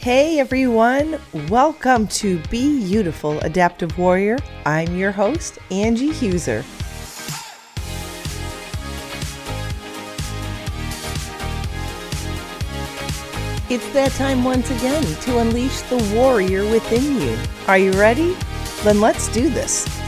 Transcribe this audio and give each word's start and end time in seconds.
Hey 0.00 0.38
everyone, 0.40 1.20
welcome 1.50 2.06
to 2.06 2.38
Be 2.48 2.86
Beautiful 2.86 3.38
Adaptive 3.40 3.98
Warrior. 3.98 4.38
I'm 4.64 4.96
your 4.96 5.12
host, 5.12 5.58
Angie 5.70 6.10
Huser. 6.10 6.64
It's 13.68 13.92
that 13.92 14.12
time 14.12 14.42
once 14.42 14.70
again 14.70 15.04
to 15.04 15.38
unleash 15.38 15.82
the 15.82 15.98
warrior 16.14 16.62
within 16.70 17.20
you. 17.20 17.36
Are 17.68 17.76
you 17.76 17.92
ready? 17.92 18.34
Then 18.82 19.02
let's 19.02 19.28
do 19.28 19.50
this. 19.50 19.99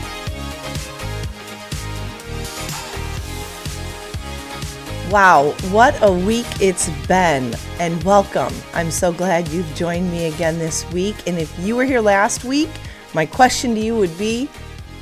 Wow, 5.13 5.51
what 5.73 5.95
a 6.03 6.11
week 6.11 6.47
it's 6.59 6.89
been, 7.07 7.55
and 7.79 8.03
welcome. 8.03 8.55
I'm 8.73 8.91
so 8.91 9.13
glad 9.13 9.47
you've 9.49 9.75
joined 9.75 10.11
me 10.11 10.25
again 10.25 10.59
this 10.59 10.91
week. 10.91 11.29
And 11.29 11.39
if 11.39 11.55
you 11.59 11.77
were 11.77 11.85
here 11.85 12.01
last 12.01 12.45
week, 12.45 12.71
my 13.13 13.27
question 13.27 13.75
to 13.75 13.81
you 13.83 13.95
would 13.95 14.17
be 14.17 14.47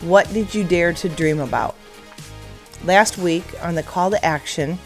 what 0.00 0.28
did 0.32 0.52
you 0.52 0.64
dare 0.64 0.92
to 0.94 1.08
dream 1.08 1.38
about? 1.38 1.76
Last 2.82 3.18
week 3.18 3.44
on 3.62 3.76
the 3.76 3.84
call 3.84 4.10
to 4.10 4.24
action, 4.24 4.80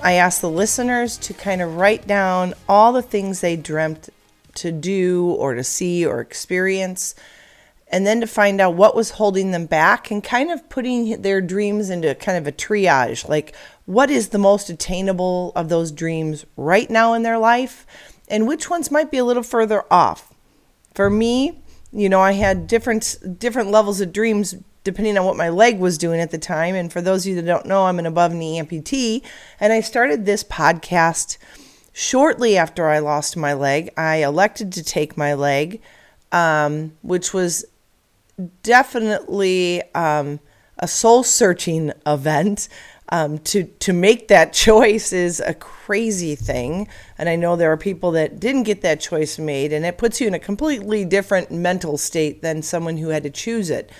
I 0.00 0.12
asked 0.12 0.42
the 0.42 0.48
listeners 0.48 1.18
to 1.18 1.34
kind 1.34 1.60
of 1.60 1.74
write 1.74 2.06
down 2.06 2.54
all 2.68 2.92
the 2.92 3.02
things 3.02 3.40
they 3.40 3.56
dreamt 3.56 4.10
to 4.54 4.70
do 4.70 5.32
or 5.40 5.54
to 5.54 5.64
see 5.64 6.06
or 6.06 6.20
experience 6.20 7.16
and 7.92 8.06
then 8.06 8.22
to 8.22 8.26
find 8.26 8.60
out 8.60 8.74
what 8.74 8.96
was 8.96 9.10
holding 9.10 9.50
them 9.50 9.66
back 9.66 10.10
and 10.10 10.24
kind 10.24 10.50
of 10.50 10.68
putting 10.70 11.20
their 11.20 11.42
dreams 11.42 11.90
into 11.90 12.14
kind 12.14 12.38
of 12.38 12.46
a 12.46 12.52
triage 12.52 13.28
like 13.28 13.54
what 13.84 14.10
is 14.10 14.28
the 14.28 14.38
most 14.38 14.70
attainable 14.70 15.52
of 15.56 15.68
those 15.68 15.92
dreams 15.92 16.44
right 16.56 16.88
now 16.88 17.14
in 17.14 17.22
their 17.22 17.38
life? 17.38 17.86
And 18.28 18.46
which 18.46 18.70
ones 18.70 18.90
might 18.90 19.10
be 19.10 19.18
a 19.18 19.24
little 19.24 19.42
further 19.42 19.84
off? 19.90 20.32
For 20.94 21.10
me 21.10 21.62
you 21.92 22.08
know 22.08 22.20
i 22.20 22.32
had 22.32 22.66
different 22.66 23.18
different 23.38 23.70
levels 23.70 24.00
of 24.00 24.12
dreams 24.12 24.54
depending 24.82 25.16
on 25.16 25.24
what 25.24 25.36
my 25.36 25.48
leg 25.48 25.78
was 25.78 25.96
doing 25.96 26.18
at 26.18 26.32
the 26.32 26.38
time. 26.38 26.74
And 26.74 26.92
for 26.92 27.00
those 27.00 27.24
of 27.24 27.30
you 27.30 27.36
that 27.36 27.46
don't 27.46 27.66
know 27.66 27.84
i'm 27.86 28.00
an 28.00 28.06
above 28.06 28.32
knee 28.32 28.60
amputee. 28.60 29.22
And 29.60 29.72
i 29.72 29.80
started 29.80 30.24
this 30.24 30.42
podcast 30.42 31.36
shortly 31.92 32.56
after 32.56 32.88
i 32.88 32.98
lost 32.98 33.36
my 33.36 33.52
leg. 33.52 33.90
I 33.96 34.16
elected 34.16 34.72
to 34.72 34.82
take 34.82 35.16
my 35.16 35.34
leg 35.34 35.80
um, 36.32 36.96
which 37.02 37.32
was 37.34 37.64
definitely 38.62 39.82
um, 39.94 40.40
a 40.78 40.88
soul 40.88 41.22
searching 41.22 41.92
event. 42.06 42.68
Um, 43.12 43.40
to 43.40 43.64
to 43.64 43.92
make 43.92 44.28
that 44.28 44.52
choice 44.66 45.12
is 45.12 45.38
a 45.38 45.52
crazy 45.52 46.34
thing, 46.34 46.88
and 47.18 47.28
I 47.28 47.36
know 47.36 47.56
there 47.56 47.70
are 47.70 47.76
people 47.76 48.12
that 48.12 48.40
didn't 48.40 48.62
get 48.62 48.80
that 48.80 49.00
choice 49.00 49.38
made, 49.38 49.70
and 49.72 49.84
it 49.84 49.98
puts 49.98 50.18
you 50.18 50.26
in 50.26 50.34
a 50.34 50.38
completely 50.38 51.04
different 51.04 51.50
mental 51.50 51.98
state 51.98 52.40
than 52.40 52.62
someone 52.62 52.96
who 52.96 53.08
had 53.08 53.22
to 53.24 53.30
choose 53.30 53.68
it. 53.68 53.90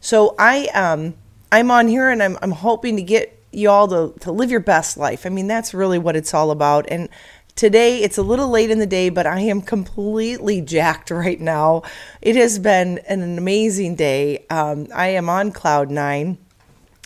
So 0.00 0.36
I 0.38 0.68
um 0.68 1.14
I'm 1.50 1.72
on 1.72 1.88
here, 1.88 2.10
and 2.10 2.22
I'm 2.22 2.38
I'm 2.42 2.52
hoping 2.52 2.94
to 2.94 3.02
get 3.02 3.36
you 3.50 3.70
all 3.70 3.88
to 3.88 4.16
to 4.20 4.30
live 4.30 4.52
your 4.52 4.60
best 4.60 4.96
life. 4.96 5.26
I 5.26 5.30
mean 5.30 5.48
that's 5.48 5.74
really 5.74 5.98
what 5.98 6.14
it's 6.14 6.32
all 6.32 6.52
about, 6.52 6.86
and 6.88 7.08
Today, 7.56 8.02
it's 8.02 8.18
a 8.18 8.22
little 8.22 8.48
late 8.48 8.70
in 8.70 8.80
the 8.80 8.86
day, 8.86 9.10
but 9.10 9.28
I 9.28 9.38
am 9.38 9.62
completely 9.62 10.60
jacked 10.76 11.12
right 11.12 11.40
now. 11.40 11.82
It 12.20 12.34
has 12.34 12.58
been 12.58 12.98
an 13.06 13.38
amazing 13.38 13.94
day. 13.94 14.44
Um, 14.50 14.88
I 14.92 15.10
am 15.10 15.28
on 15.28 15.52
cloud 15.52 15.88
nine. 15.88 16.38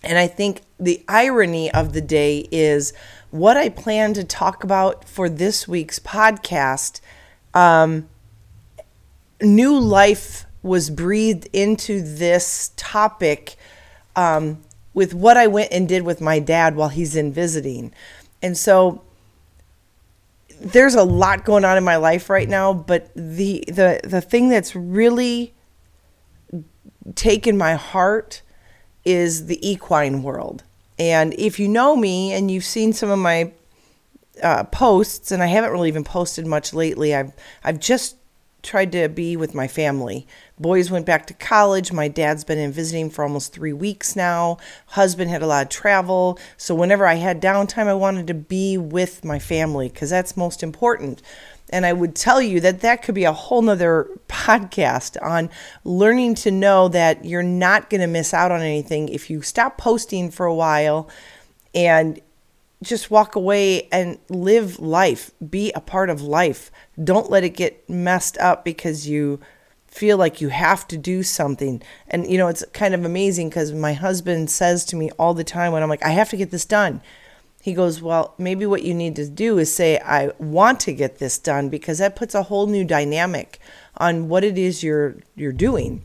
And 0.03 0.19
I 0.19 0.27
think 0.27 0.63
the 0.79 1.05
irony 1.09 1.71
of 1.71 1.93
the 1.93 2.01
day 2.01 2.49
is 2.53 2.93
what 3.31 3.57
I 3.57 3.69
plan 3.69 4.15
to 4.15 4.25
talk 4.25 4.65
about 4.65 5.09
for 5.09 5.29
this 5.29 5.67
week's 5.67 5.99
podcast. 5.99 7.01
Um, 7.53 8.09
new 9.41 9.79
life 9.79 10.47
was 10.63 10.91
breathed 10.91 11.49
into 11.53 12.01
this 12.01 12.73
topic 12.77 13.57
um, 14.17 14.63
with 14.95 15.15
what 15.15 15.37
I 15.37 15.47
went 15.47 15.73
and 15.73 15.89
did 15.89 16.03
with 16.03 16.21
my 16.21 16.39
dad 16.39 16.77
while 16.77 16.89
he's 16.89 17.17
in 17.17 17.33
visiting. 17.33 17.93
And 18.43 18.57
so 18.57 19.03
there's 20.61 20.95
a 20.95 21.05
lot 21.05 21.45
going 21.45 21.65
on 21.65 21.77
in 21.77 21.85
my 21.85 21.97
life 21.97 22.29
right 22.31 22.49
now, 22.49 22.73
but 22.73 23.11
the 23.15 23.65
the 23.69 24.01
the 24.03 24.21
thing 24.21 24.49
that's 24.49 24.75
really 24.75 25.55
taken 27.15 27.57
my 27.57 27.75
heart 27.75 28.43
is 29.09 29.47
the 29.47 29.67
equine 29.67 30.23
world. 30.23 30.63
And 30.99 31.33
if 31.35 31.59
you 31.59 31.67
know 31.67 31.97
me 31.97 32.33
and 32.33 32.51
you've 32.51 32.65
seen 32.65 32.93
some 32.93 33.09
of 33.09 33.19
my 33.19 33.53
uh, 34.43 34.65
posts, 34.65 35.33
and 35.33 35.43
I 35.43 35.47
haven't 35.47 35.71
really 35.71 35.89
even 35.89 36.05
posted 36.05 36.47
much 36.47 36.75
lately, 36.75 37.15
I've 37.15 37.33
I've 37.65 37.81
just 37.81 38.17
tried 38.63 38.93
to 38.93 39.09
be 39.09 39.35
with 39.37 39.55
my 39.55 39.67
family. 39.67 40.27
Boys 40.59 40.91
went 40.91 41.07
back 41.07 41.27
to 41.27 41.35
college. 41.35 41.91
My 41.91 42.09
dad's 42.09 42.45
been 42.45 42.59
in 42.59 42.71
visiting 42.71 43.09
for 43.09 43.23
almost 43.23 43.53
three 43.53 43.73
weeks 43.73 44.15
now. 44.15 44.59
Husband 44.89 45.31
had 45.31 45.43
a 45.43 45.47
lot 45.47 45.63
of 45.63 45.69
travel. 45.71 46.39
So 46.57 46.75
whenever 46.75 47.07
I 47.07 47.15
had 47.15 47.41
downtime, 47.41 47.87
I 47.87 47.95
wanted 47.95 48.27
to 48.27 48.35
be 48.35 48.77
with 48.77 49.25
my 49.25 49.39
family 49.39 49.89
because 49.89 50.11
that's 50.11 50.37
most 50.37 50.63
important. 50.63 51.23
And 51.71 51.85
I 51.85 51.93
would 51.93 52.15
tell 52.15 52.41
you 52.41 52.61
that 52.61 52.81
that 52.81 53.03
could 53.03 53.15
be 53.15 53.25
a 53.25 53.33
whole 53.33 53.63
nother 53.63 54.09
podcast 54.29 55.23
on 55.23 55.51
learning 55.85 56.35
to 56.37 56.51
know 56.51 56.89
that 56.89 57.25
you're 57.25 57.43
not 57.43 57.91
going 57.91 58.01
to 58.01 58.07
miss 58.07 58.33
out 58.33 58.51
on 58.51 58.61
anything 58.61 59.09
if 59.09 59.29
you 59.31 59.43
stop 59.43 59.79
posting 59.79 60.31
for 60.31 60.47
a 60.47 60.55
while 60.55 61.09
and 61.75 62.21
just 62.83 63.11
walk 63.11 63.35
away 63.35 63.89
and 63.91 64.19
live 64.29 64.79
life, 64.79 65.33
be 65.51 65.73
a 65.73 65.81
part 65.81 66.11
of 66.11 66.23
life. 66.23 66.71
Don't 67.03 67.31
let 67.31 67.45
it 67.45 67.51
get 67.51 67.89
messed 67.89 68.39
up 68.39 68.65
because 68.65 69.09
you 69.09 69.41
feel 69.89 70.17
like 70.17 70.41
you 70.41 70.49
have 70.49 70.87
to 70.89 70.97
do 70.97 71.23
something. 71.23 71.83
And, 72.07 72.31
you 72.31 72.39
know, 72.39 72.49
it's 72.49 72.65
kind 72.73 72.95
of 72.95 73.05
amazing 73.05 73.49
because 73.49 73.73
my 73.73 73.95
husband 73.95 74.51
says 74.51 74.85
to 74.87 74.97
me 74.97 75.11
all 75.19 75.35
the 75.35 75.45
time 75.45 75.73
when 75.73 75.83
I'm 75.83 75.89
like, 75.89 76.05
I 76.05 76.11
have 76.11 76.29
to 76.31 76.37
get 76.37 76.51
this 76.51 76.65
done. 76.65 77.01
He 77.69 77.75
goes, 77.75 78.01
Well, 78.01 78.33
maybe 78.39 78.65
what 78.65 78.83
you 78.83 78.95
need 78.95 79.15
to 79.17 79.29
do 79.29 79.59
is 79.59 79.71
say, 79.75 79.99
I 79.99 80.31
want 80.39 80.81
to 80.81 80.95
get 80.95 81.19
this 81.19 81.37
done 81.37 81.69
because 81.69 81.99
that 81.99 82.17
puts 82.17 82.35
a 82.35 82.45
whole 82.45 82.67
new 82.67 82.83
dynamic 82.83 83.59
on 83.99 84.31
what 84.31 84.43
it 84.43 84.57
is 84.57 84.83
you're 84.83 85.17
you're 85.37 85.53
doing. 85.53 86.03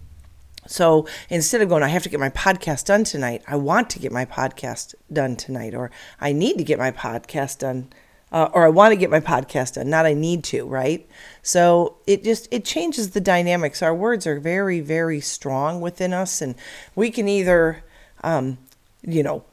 So 0.68 1.07
instead 1.29 1.62
of 1.62 1.69
going, 1.69 1.81
I 1.81 1.88
have 1.88 2.03
to 2.03 2.09
get 2.09 2.19
my 2.19 2.31
podcast 2.31 2.84
done 2.84 3.06
tonight, 3.06 3.44
I 3.47 3.56
want 3.56 3.90
to 3.91 4.00
get 4.00 4.12
my 4.12 4.25
podcast 4.25 4.94
done 5.12 5.38
tonight, 5.38 5.74
or 5.74 5.90
I 6.19 6.34
need 6.34 6.57
to 6.57 6.66
get 6.66 6.79
my 6.79 6.91
podcast 6.91 7.59
done, 7.59 7.94
uh, 8.34 8.50
or 8.51 8.66
I 8.66 8.69
want 8.69 8.91
to 8.91 8.97
get 8.97 9.09
my 9.09 9.22
podcast 9.22 9.75
done, 9.75 9.90
not 9.90 10.06
I 10.06 10.13
need 10.13 10.44
to, 10.45 10.66
right? 10.66 11.07
So 11.44 11.95
it 12.06 12.25
just 12.25 12.50
it 12.51 12.66
changes 12.66 13.12
the 13.12 13.22
dynamics. 13.22 13.81
Our 13.81 13.95
words 13.95 14.28
are 14.28 14.38
very 14.38 14.81
very 14.81 15.22
strong 15.22 15.80
within 15.80 16.12
us, 16.12 16.41
and 16.41 16.56
we 16.94 17.09
can 17.09 17.30
either, 17.30 17.85
um, 18.22 18.57
you 19.01 19.24
know, 19.24 19.45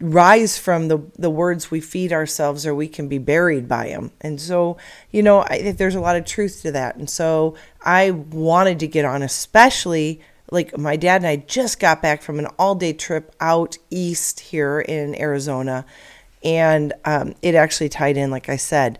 rise 0.00 0.58
from 0.58 0.88
the 0.88 0.98
the 1.18 1.30
words 1.30 1.70
we 1.70 1.80
feed 1.80 2.12
ourselves, 2.12 2.66
or 2.66 2.74
we 2.74 2.88
can 2.88 3.08
be 3.08 3.18
buried 3.18 3.68
by 3.68 3.88
them. 3.88 4.12
And 4.20 4.40
so 4.40 4.76
you 5.10 5.22
know, 5.22 5.44
I, 5.48 5.72
there's 5.72 5.94
a 5.94 6.00
lot 6.00 6.16
of 6.16 6.24
truth 6.24 6.62
to 6.62 6.72
that. 6.72 6.96
And 6.96 7.08
so 7.08 7.56
I 7.82 8.10
wanted 8.10 8.80
to 8.80 8.86
get 8.86 9.04
on, 9.04 9.22
especially 9.22 10.20
like 10.50 10.76
my 10.76 10.96
dad 10.96 11.22
and 11.22 11.26
I 11.26 11.36
just 11.36 11.80
got 11.80 12.02
back 12.02 12.22
from 12.22 12.38
an 12.38 12.46
all 12.58 12.74
day 12.74 12.92
trip 12.92 13.34
out 13.40 13.76
east 13.90 14.40
here 14.40 14.80
in 14.80 15.18
Arizona. 15.20 15.84
And 16.42 16.92
um, 17.04 17.34
it 17.40 17.54
actually 17.54 17.88
tied 17.88 18.16
in, 18.16 18.30
like 18.30 18.48
I 18.48 18.56
said. 18.56 18.98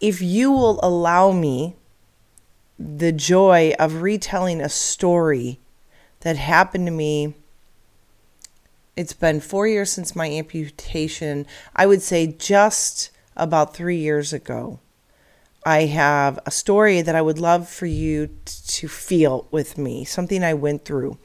If 0.00 0.20
you 0.22 0.50
will 0.50 0.80
allow 0.82 1.30
me 1.32 1.76
the 2.78 3.12
joy 3.12 3.74
of 3.78 4.02
retelling 4.02 4.60
a 4.60 4.68
story 4.68 5.60
that 6.20 6.36
happened 6.36 6.86
to 6.86 6.92
me, 6.92 7.34
it's 8.96 9.12
been 9.12 9.40
four 9.40 9.66
years 9.66 9.90
since 9.90 10.14
my 10.14 10.28
amputation. 10.30 11.46
I 11.74 11.86
would 11.86 12.02
say 12.02 12.26
just 12.26 13.10
about 13.36 13.74
three 13.74 13.96
years 13.96 14.32
ago. 14.32 14.80
I 15.64 15.82
have 15.82 16.38
a 16.44 16.50
story 16.50 17.02
that 17.02 17.14
I 17.14 17.22
would 17.22 17.38
love 17.38 17.68
for 17.68 17.86
you 17.86 18.30
to 18.44 18.88
feel 18.88 19.46
with 19.50 19.78
me, 19.78 20.04
something 20.04 20.42
I 20.42 20.54
went 20.54 20.84
through. 20.84 21.18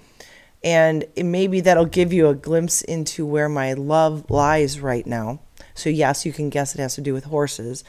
And 0.63 1.05
maybe 1.17 1.59
that'll 1.59 1.85
give 1.85 2.13
you 2.13 2.27
a 2.27 2.35
glimpse 2.35 2.81
into 2.81 3.25
where 3.25 3.49
my 3.49 3.73
love 3.73 4.29
lies 4.29 4.79
right 4.79 5.05
now. 5.05 5.39
So, 5.73 5.89
yes, 5.89 6.25
you 6.25 6.33
can 6.33 6.49
guess 6.49 6.75
it 6.75 6.81
has 6.81 6.95
to 6.95 7.01
do 7.01 7.13
with 7.13 7.25
horses. 7.25 7.83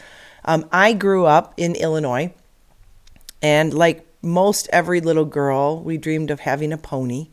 Um, 0.45 0.69
I 0.73 0.93
grew 0.93 1.27
up 1.27 1.55
in 1.57 1.75
Illinois, 1.75 2.33
and 3.43 3.73
like 3.75 4.07
most 4.23 4.69
every 4.73 5.01
little 5.01 5.25
girl, 5.25 5.83
we 5.83 5.97
dreamed 5.97 6.31
of 6.31 6.41
having 6.41 6.73
a 6.73 6.79
pony. 6.79 7.29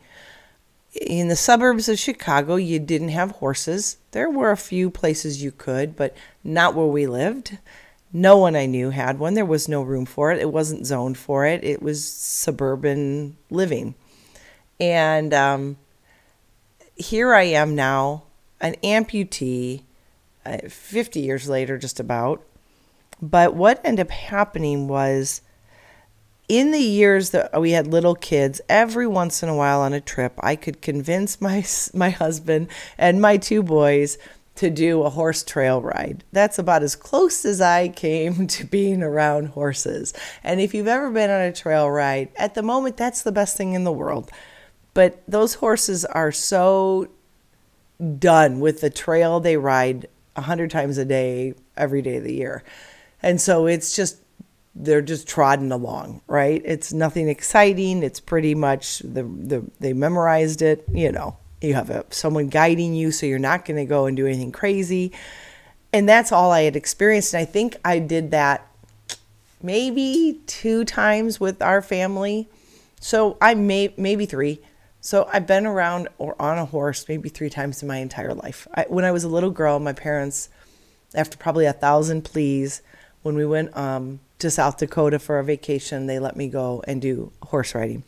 In 1.02 1.28
the 1.28 1.36
suburbs 1.36 1.90
of 1.90 2.00
Chicago, 2.00 2.56
you 2.56 2.80
didn't 2.80 3.10
have 3.10 3.32
horses. 3.32 3.98
There 4.12 4.30
were 4.30 4.52
a 4.52 4.58
few 4.58 4.90
places 4.90 5.44
you 5.44 5.52
could, 5.52 5.96
but 5.96 6.16
not 6.44 6.74
where 6.74 6.86
we 6.86 7.06
lived. 7.06 7.58
No 8.14 8.38
one 8.38 8.56
I 8.56 8.66
knew 8.66 8.92
had 8.92 9.20
one. 9.20 9.34
There 9.34 9.46
was 9.46 9.68
no 9.68 9.82
room 9.82 10.06
for 10.06 10.32
it. 10.32 10.40
It 10.40 10.54
wasn't 10.54 10.86
zoned 10.86 11.18
for 11.18 11.46
it. 11.46 11.66
It 11.66 11.82
was 11.82 12.08
suburban 12.08 13.36
living. 13.50 13.96
And 14.80 15.34
um, 15.34 15.78
here 16.96 17.34
I 17.34 17.44
am 17.44 17.76
now, 17.76 18.24
an 18.62 18.76
amputee, 18.82 19.82
uh, 20.46 20.60
50 20.70 21.20
years 21.20 21.50
later, 21.50 21.78
just 21.78 22.00
about. 22.00 22.42
But 23.22 23.54
what 23.54 23.82
ended 23.84 24.08
up 24.08 24.12
happening 24.12 24.88
was 24.88 25.42
in 26.48 26.72
the 26.72 26.80
years 26.80 27.32
that 27.32 27.60
we 27.60 27.72
had 27.72 27.88
little 27.88 28.16
kids, 28.16 28.62
every 28.70 29.08
once 29.08 29.42
in 29.42 29.50
a 29.50 29.56
while 29.56 29.82
on 29.82 29.94
a 29.94 30.02
trip, 30.02 30.34
I 30.40 30.56
could 30.56 30.82
convince 30.82 31.42
my 31.42 31.66
my 31.94 32.10
husband 32.10 32.68
and 32.98 33.22
my 33.22 33.38
two 33.38 33.64
boys 33.64 34.18
to 34.56 34.70
do 34.70 35.04
a 35.04 35.10
horse 35.10 35.44
trail 35.44 35.82
ride. 35.82 36.24
That's 36.32 36.58
about 36.58 36.82
as 36.82 36.96
close 36.96 37.44
as 37.44 37.60
I 37.60 37.90
came 37.90 38.48
to 38.56 38.66
being 38.66 39.04
around 39.04 39.48
horses. 39.48 40.14
And 40.44 40.62
if 40.62 40.74
you've 40.74 40.88
ever 40.88 41.12
been 41.12 41.30
on 41.30 41.42
a 41.42 41.52
trail 41.52 41.90
ride, 41.90 42.30
at 42.38 42.56
the 42.56 42.64
moment 42.64 42.98
that's 42.98 43.22
the 43.22 43.32
best 43.32 43.58
thing 43.58 43.74
in 43.74 43.84
the 43.84 43.92
world. 43.92 44.32
But 44.94 45.22
those 45.28 45.56
horses 45.56 46.06
are 46.06 46.32
so 46.32 47.10
done 48.18 48.62
with 48.62 48.82
the 48.82 48.90
trail 48.90 49.40
they 49.40 49.58
ride 49.58 50.08
a 50.38 50.42
hundred 50.42 50.72
times 50.72 50.98
a 50.98 51.06
day, 51.06 51.54
every 51.76 52.02
day 52.02 52.18
of 52.18 52.24
the 52.24 52.34
year. 52.34 52.64
And 53.22 53.42
so 53.42 53.66
it's 53.66 53.96
just 53.96 54.18
they're 54.76 55.02
just 55.02 55.28
trodden 55.28 55.72
along, 55.72 56.22
right? 56.28 56.62
It's 56.66 56.92
nothing 56.92 57.30
exciting. 57.30 58.04
It's 58.04 58.20
pretty 58.20 58.54
much 58.54 59.00
the, 59.00 59.24
the 59.24 59.64
they 59.80 59.94
memorized 59.94 60.62
it, 60.62 60.86
you 60.92 61.12
know. 61.12 61.38
You 61.62 61.74
have 61.74 61.90
a, 61.90 62.06
someone 62.10 62.50
guiding 62.50 62.94
you, 62.94 63.12
so 63.12 63.26
you're 63.26 63.40
not 63.40 63.66
going 63.66 63.78
to 63.78 63.86
go 63.86 64.06
and 64.06 64.18
do 64.18 64.28
anything 64.28 64.52
crazy. 64.52 65.14
And 65.94 66.08
that's 66.08 66.32
all 66.32 66.52
I 66.52 66.64
had 66.64 66.76
experienced. 66.76 67.34
And 67.34 67.42
I 67.42 67.46
think 67.46 67.78
I 67.86 68.00
did 68.00 68.32
that 68.32 68.68
maybe 69.64 70.42
two 70.46 70.84
times 70.84 71.40
with 71.40 71.62
our 71.62 71.82
family. 71.82 72.50
So 73.00 73.38
I 73.42 73.56
may 73.56 73.94
maybe 73.98 74.26
three. 74.26 74.60
So 75.00 75.30
I've 75.32 75.48
been 75.48 75.66
around 75.66 76.10
or 76.18 76.40
on 76.42 76.58
a 76.58 76.66
horse 76.66 77.08
maybe 77.08 77.30
three 77.30 77.50
times 77.50 77.82
in 77.82 77.88
my 77.88 77.98
entire 77.98 78.34
life. 78.34 78.68
I, 78.74 78.86
when 78.90 79.06
I 79.06 79.12
was 79.12 79.24
a 79.24 79.30
little 79.30 79.52
girl, 79.52 79.80
my 79.80 79.94
parents, 79.94 80.50
after 81.14 81.38
probably 81.38 81.66
a 81.66 81.74
thousand 81.74 82.26
pleas, 82.26 82.82
when 83.22 83.36
we 83.36 83.46
went 83.46 83.76
um, 83.78 84.20
to 84.40 84.52
South 84.52 84.78
Dakota 84.78 85.20
for 85.20 85.40
a 85.40 85.44
vacation, 85.44 86.08
they 86.08 86.20
let 86.20 86.36
me 86.36 86.48
go 86.48 86.84
and 86.88 87.02
do 87.02 87.32
horse 87.44 87.74
riding. 87.74 88.04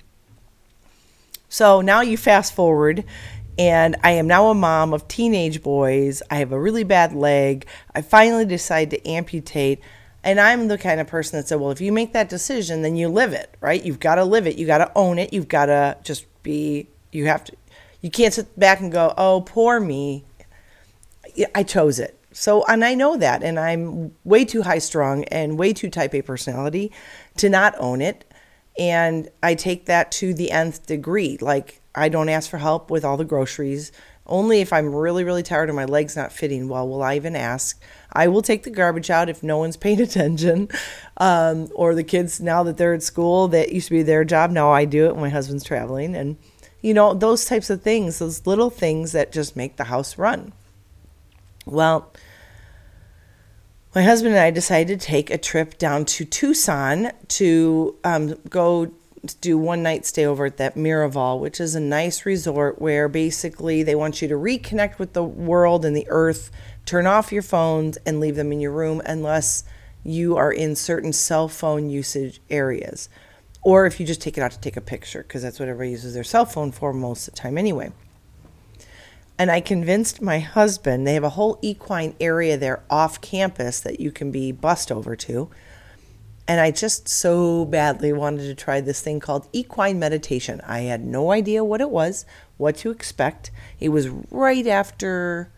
So 1.50 1.82
now 1.82 2.02
you 2.02 2.18
fast 2.18 2.54
forward, 2.54 3.06
and 3.58 3.96
I 4.04 4.12
am 4.12 4.28
now 4.28 4.50
a 4.50 4.54
mom 4.54 4.94
of 4.94 5.08
teenage 5.08 5.64
boys. 5.64 6.22
I 6.30 6.36
have 6.38 6.52
a 6.52 6.60
really 6.60 6.84
bad 6.84 7.14
leg. 7.14 7.66
I 7.96 8.02
finally 8.02 8.46
decide 8.46 8.92
to 8.92 9.08
amputate. 9.08 9.82
And 10.24 10.40
I'm 10.42 10.68
the 10.68 10.78
kind 10.78 11.00
of 11.00 11.08
person 11.08 11.40
that 11.40 11.48
said, 11.48 11.60
well, 11.60 11.72
if 11.72 11.80
you 11.80 11.94
make 11.94 12.12
that 12.12 12.28
decision, 12.28 12.82
then 12.82 12.98
you 12.98 13.08
live 13.08 13.32
it, 13.32 13.56
right? 13.62 13.84
You've 13.84 14.00
got 14.00 14.16
to 14.16 14.26
live 14.26 14.46
it. 14.46 14.58
You 14.58 14.68
got 14.68 14.80
to 14.80 14.92
own 14.94 15.20
it. 15.20 15.32
You've 15.32 15.48
got 15.48 15.68
to 15.68 15.98
just 16.04 16.26
be, 16.44 16.88
you 17.14 17.28
have 17.28 17.46
to, 17.46 17.54
you 18.02 18.12
can't 18.12 18.34
sit 18.34 18.60
back 18.60 18.82
and 18.82 18.92
go, 18.92 19.14
oh, 19.18 19.42
poor 19.42 19.80
me. 19.80 20.26
I 21.56 21.64
chose 21.64 22.00
it. 22.00 22.17
So, 22.40 22.64
and 22.66 22.86
I 22.86 22.94
know 22.94 23.18
that, 23.18 23.42
and 23.42 23.60
I'm 23.60 24.12
way 24.24 24.46
too 24.46 24.62
high 24.62 24.78
strung 24.78 25.24
and 25.24 25.58
way 25.58 25.74
too 25.74 25.90
type 25.90 26.14
A 26.14 26.22
personality 26.22 26.92
to 27.38 27.50
not 27.50 27.74
own 27.80 28.00
it. 28.00 28.32
And 28.78 29.28
I 29.42 29.56
take 29.56 29.88
that 29.88 30.12
to 30.14 30.36
the 30.36 30.52
nth 30.52 30.86
degree. 30.86 31.40
Like, 31.42 31.82
I 31.96 32.10
don't 32.10 32.30
ask 32.30 32.48
for 32.48 32.60
help 32.60 32.92
with 32.92 33.04
all 33.04 33.18
the 33.18 33.26
groceries. 33.26 33.92
Only 34.28 34.62
if 34.62 34.72
I'm 34.72 34.94
really, 34.94 35.24
really 35.24 35.42
tired 35.42 35.68
and 35.68 35.76
my 35.76 35.86
leg's 35.86 36.16
not 36.16 36.32
fitting 36.32 36.70
well 36.70 36.88
will 36.88 37.02
I 37.02 37.16
even 37.16 37.36
ask. 37.36 37.82
I 38.14 38.28
will 38.28 38.44
take 38.44 38.62
the 38.62 38.70
garbage 38.70 39.10
out 39.10 39.30
if 39.30 39.42
no 39.42 39.58
one's 39.58 39.76
paying 39.86 40.00
attention. 40.00 40.70
Um, 41.18 41.70
or 41.74 41.96
the 41.96 42.04
kids, 42.04 42.40
now 42.40 42.62
that 42.62 42.78
they're 42.78 42.94
at 42.94 43.02
school, 43.02 43.48
that 43.48 43.72
used 43.72 43.88
to 43.88 43.96
be 43.96 44.04
their 44.04 44.24
job. 44.24 44.52
Now 44.52 44.72
I 44.72 44.86
do 44.86 45.08
it 45.08 45.14
when 45.14 45.24
my 45.24 45.30
husband's 45.30 45.64
traveling. 45.64 46.16
And, 46.16 46.38
you 46.82 46.94
know, 46.94 47.16
those 47.16 47.46
types 47.46 47.72
of 47.72 47.82
things, 47.82 48.20
those 48.20 48.46
little 48.46 48.70
things 48.70 49.12
that 49.14 49.32
just 49.32 49.56
make 49.56 49.78
the 49.78 49.86
house 49.86 50.20
run. 50.20 50.54
Well, 51.66 52.14
my 53.98 54.04
husband 54.04 54.36
and 54.36 54.44
I 54.44 54.52
decided 54.52 55.00
to 55.00 55.08
take 55.08 55.32
a 55.32 55.40
trip 55.40 55.80
down 55.80 56.06
to 56.06 56.24
Tucson 56.24 57.12
to 57.30 57.96
um, 58.04 58.36
go 58.48 58.92
do 59.42 59.58
one 59.58 59.82
night 59.82 60.06
stay 60.06 60.24
over 60.24 60.46
at 60.46 60.58
that 60.58 60.76
Miraval, 60.76 61.40
which 61.40 61.60
is 61.60 61.74
a 61.74 61.80
nice 61.80 62.24
resort 62.24 62.80
where 62.80 63.10
basically 63.10 63.82
they 63.82 63.96
want 63.96 64.22
you 64.22 64.28
to 64.28 64.36
reconnect 64.36 65.00
with 65.00 65.14
the 65.14 65.24
world 65.24 65.84
and 65.84 65.98
the 65.98 66.06
earth, 66.10 66.52
turn 66.86 67.08
off 67.08 67.32
your 67.32 67.42
phones, 67.42 67.98
and 68.06 68.20
leave 68.20 68.36
them 68.36 68.52
in 68.52 68.60
your 68.60 68.72
room 68.72 69.02
unless 69.04 69.64
you 70.04 70.38
are 70.38 70.52
in 70.52 70.76
certain 70.76 71.12
cell 71.12 71.48
phone 71.48 71.90
usage 71.90 72.40
areas. 72.52 73.10
Or 73.64 73.88
if 73.88 74.00
you 74.00 74.06
just 74.06 74.22
take 74.22 74.38
it 74.38 74.42
out 74.42 74.52
to 74.52 74.60
take 74.60 74.78
a 74.78 74.82
picture, 74.82 75.24
because 75.24 75.42
that's 75.42 75.60
what 75.60 75.70
everybody 75.70 75.90
uses 75.90 76.14
their 76.14 76.24
cell 76.24 76.46
phone 76.46 76.72
for 76.72 76.94
most 76.94 77.28
of 77.28 77.34
the 77.34 77.40
time 77.40 77.58
anyway. 77.58 77.92
And 79.40 79.52
I 79.52 79.62
convinced 79.62 80.22
my 80.22 80.40
husband, 80.40 81.06
they 81.06 81.14
have 81.14 81.24
a 81.24 81.30
whole 81.30 81.60
equine 81.62 82.16
area 82.20 82.58
there 82.58 82.84
off 82.90 83.22
campus 83.22 83.80
that 83.82 84.00
you 84.00 84.12
can 84.12 84.32
be 84.32 84.52
bussed 84.52 84.92
over 84.92 85.16
to. 85.16 85.50
And 86.48 86.60
I 86.60 86.72
just 86.72 87.08
so 87.08 87.66
badly 87.66 88.14
wanted 88.14 88.44
to 88.44 88.56
try 88.56 88.82
this 88.82 89.02
thing 89.02 89.20
called 89.20 89.48
equine 89.52 90.00
meditation. 90.00 90.62
I 90.66 90.80
had 90.82 91.06
no 91.06 91.32
idea 91.32 91.64
what 91.64 91.82
it 91.82 91.90
was, 91.90 92.26
what 92.56 92.78
to 92.78 92.90
expect. 92.90 93.52
It 93.80 93.90
was 93.90 94.08
right 94.32 94.66
after, 94.66 95.52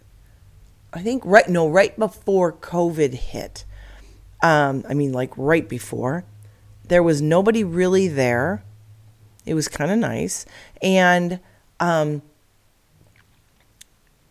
I 0.91 1.01
think, 1.01 1.23
right, 1.25 1.47
no, 1.47 1.69
right 1.69 1.97
before 1.97 2.51
COVID 2.51 3.13
hit. 3.13 3.65
Um, 4.41 4.83
I 4.89 4.93
mean, 4.93 5.13
like 5.13 5.31
right 5.37 5.69
before. 5.69 6.25
There 6.85 7.03
was 7.03 7.21
nobody 7.21 7.63
really 7.63 8.07
there. 8.07 8.63
It 9.45 9.53
was 9.53 9.67
kind 9.67 9.91
of 9.91 9.99
nice. 9.99 10.45
And, 10.81 11.39
um, 11.79 12.23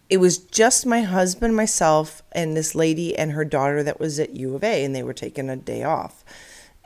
it 0.08 0.18
was 0.18 0.38
just 0.38 0.86
my 0.86 1.02
husband, 1.02 1.54
myself, 1.54 2.22
and 2.32 2.56
this 2.56 2.74
lady 2.74 3.16
and 3.16 3.32
her 3.32 3.44
daughter 3.44 3.82
that 3.82 4.00
was 4.00 4.18
at 4.18 4.36
U 4.36 4.54
of 4.54 4.64
A, 4.64 4.84
and 4.84 4.94
they 4.94 5.02
were 5.02 5.12
taking 5.12 5.50
a 5.50 5.56
day 5.56 5.82
off. 5.82 6.24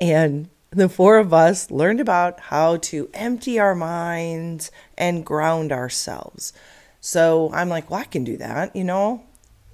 And 0.01 0.49
the 0.71 0.89
four 0.89 1.19
of 1.19 1.33
us 1.33 1.71
learned 1.71 2.01
about 2.01 2.41
how 2.41 2.79
to 2.79 3.09
empty 3.15 3.59
our 3.59 3.75
minds 3.75 4.71
and 4.99 5.25
ground 5.25 5.71
ourselves. 5.71 6.53
So 7.01 7.51
I'm 7.53 7.69
like, 7.69 7.91
well, 7.91 8.01
I 8.01 8.05
can 8.05 8.25
do 8.25 8.37
that, 8.39 8.75
you 8.75 8.85
know? 8.85 9.23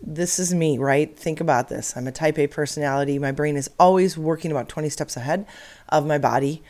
This 0.03 0.39
is 0.39 0.55
me, 0.55 0.79
right? 0.79 1.17
Think 1.17 1.41
about 1.41 1.69
this. 1.69 1.97
I'm 1.97 2.07
a 2.07 2.13
type 2.13 2.39
A 2.39 2.47
personality. 2.47 3.19
My 3.19 3.33
brain 3.33 3.57
is 3.57 3.71
always 3.79 4.17
working 4.17 4.51
about 4.51 4.69
20 4.69 4.89
steps 4.91 5.17
ahead 5.17 5.47
of 5.89 6.07
my 6.07 6.19
body 6.19 6.63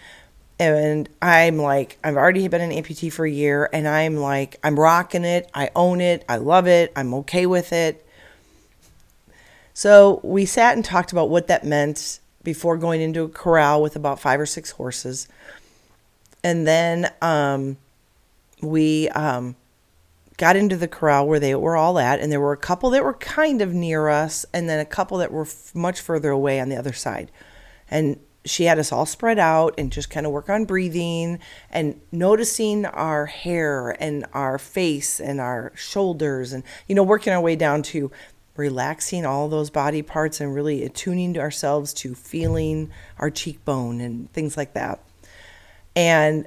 and 0.59 1.09
I'm 1.23 1.59
like, 1.59 1.99
I've 2.03 2.17
already 2.17 2.47
been 2.49 2.61
an 2.61 2.71
amputee 2.71 3.13
for 3.13 3.25
a 3.25 3.31
year, 3.31 3.69
and 3.73 3.87
I'm 3.87 4.17
like, 4.17 4.59
I'm 4.65 4.79
rocking 4.79 5.25
it. 5.25 5.49
I 5.55 5.71
own 5.77 6.01
it. 6.01 6.25
I 6.29 6.37
love 6.37 6.67
it. 6.67 6.93
I'm 6.97 7.15
okay 7.15 7.47
with 7.47 7.73
it. 7.73 8.05
So 9.73 10.21
we 10.25 10.45
sat 10.45 10.75
and 10.75 10.85
talked 10.85 11.12
about 11.12 11.31
what 11.31 11.47
that 11.47 11.65
meant 11.65 12.19
before 12.43 12.77
going 12.77 13.00
into 13.00 13.23
a 13.23 13.29
corral 13.29 13.81
with 13.81 13.95
about 13.95 14.19
five 14.19 14.41
or 14.41 14.47
six 14.47 14.73
horses. 14.73 15.29
And 16.43 16.67
then 16.67 17.12
um, 17.23 17.77
we 18.61 19.09
um, 19.11 19.55
got 20.37 20.57
into 20.57 20.77
the 20.77 20.88
corral 20.88 21.29
where 21.29 21.38
they 21.38 21.55
were 21.55 21.77
all 21.77 22.00
at, 22.00 22.19
and 22.19 22.33
there 22.33 22.41
were 22.41 22.53
a 22.53 22.57
couple 22.57 22.91
that 22.91 23.05
were 23.05 23.15
kind 23.15 23.62
of 23.62 23.73
near 23.73 24.09
us, 24.09 24.45
and 24.53 24.69
then 24.69 24.81
a 24.81 24.85
couple 24.85 25.19
that 25.19 25.31
were 25.31 25.43
f- 25.43 25.73
much 25.75 26.00
further 26.00 26.31
away 26.31 26.59
on 26.59 26.69
the 26.69 26.77
other 26.77 26.93
side. 26.93 27.31
And 27.88 28.19
she 28.45 28.64
had 28.64 28.78
us 28.78 28.92
all 28.92 29.07
spread 29.07 29.38
out 29.38 29.75
and 29.78 29.92
just 29.92 30.11
kind 30.11 30.25
of 30.25 30.33
work 30.33 30.49
on 30.49 30.64
breathing 30.64 31.38
and 31.71 32.00
noticing 32.12 32.87
our 32.87 33.26
hair 33.26 33.90
and 34.00 34.25
our 34.33 34.59
face 34.59 35.21
and 35.21 35.40
our 35.40 35.73
shoulders 35.75 36.52
and 36.52 36.62
you 36.87 36.95
know 36.95 37.02
working 37.02 37.33
our 37.33 37.40
way 37.40 37.57
down 37.57 37.83
to 37.83 38.11
relaxing 38.59 39.25
all 39.25 39.49
those 39.49 39.71
body 39.71 40.02
parts 40.02 40.40
and 40.40 40.54
really 40.54 40.83
attuning 40.83 41.33
to 41.33 41.40
ourselves 41.40 41.95
to 41.95 42.14
feeling 42.14 42.90
our 43.18 43.30
cheekbone 43.30 44.00
and 44.00 44.30
things 44.33 44.57
like 44.57 44.75
that. 44.75 45.00
And 45.95 46.47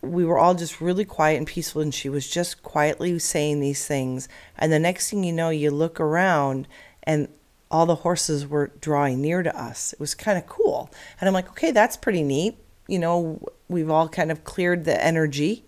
we 0.00 0.24
were 0.24 0.38
all 0.38 0.54
just 0.54 0.80
really 0.80 1.04
quiet 1.04 1.38
and 1.38 1.46
peaceful 1.46 1.82
and 1.82 1.92
she 1.92 2.08
was 2.08 2.30
just 2.30 2.62
quietly 2.62 3.18
saying 3.18 3.58
these 3.58 3.84
things. 3.84 4.28
And 4.56 4.72
the 4.72 4.78
next 4.78 5.10
thing 5.10 5.24
you 5.24 5.32
know 5.32 5.50
you 5.50 5.72
look 5.72 6.00
around 6.00 6.68
and 7.02 7.28
all 7.70 7.86
the 7.86 7.96
horses 7.96 8.46
were 8.46 8.72
drawing 8.80 9.20
near 9.20 9.42
to 9.42 9.56
us. 9.56 9.92
It 9.92 10.00
was 10.00 10.14
kind 10.14 10.36
of 10.36 10.46
cool. 10.46 10.90
And 11.20 11.28
I'm 11.28 11.34
like, 11.34 11.48
okay, 11.50 11.70
that's 11.70 11.96
pretty 11.96 12.22
neat. 12.22 12.58
You 12.88 12.98
know, 12.98 13.40
we've 13.68 13.90
all 13.90 14.08
kind 14.08 14.32
of 14.32 14.42
cleared 14.42 14.84
the 14.84 15.02
energy. 15.04 15.64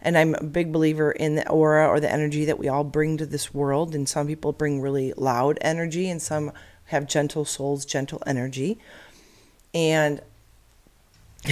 And 0.00 0.16
I'm 0.16 0.34
a 0.34 0.44
big 0.44 0.72
believer 0.72 1.10
in 1.10 1.34
the 1.34 1.48
aura 1.48 1.86
or 1.88 2.00
the 2.00 2.10
energy 2.10 2.44
that 2.46 2.58
we 2.58 2.68
all 2.68 2.84
bring 2.84 3.16
to 3.18 3.26
this 3.26 3.52
world. 3.52 3.94
And 3.94 4.08
some 4.08 4.28
people 4.28 4.52
bring 4.52 4.80
really 4.80 5.12
loud 5.16 5.58
energy, 5.60 6.08
and 6.08 6.22
some 6.22 6.52
have 6.86 7.06
gentle 7.06 7.44
souls, 7.44 7.84
gentle 7.84 8.22
energy. 8.26 8.78
And 9.74 10.22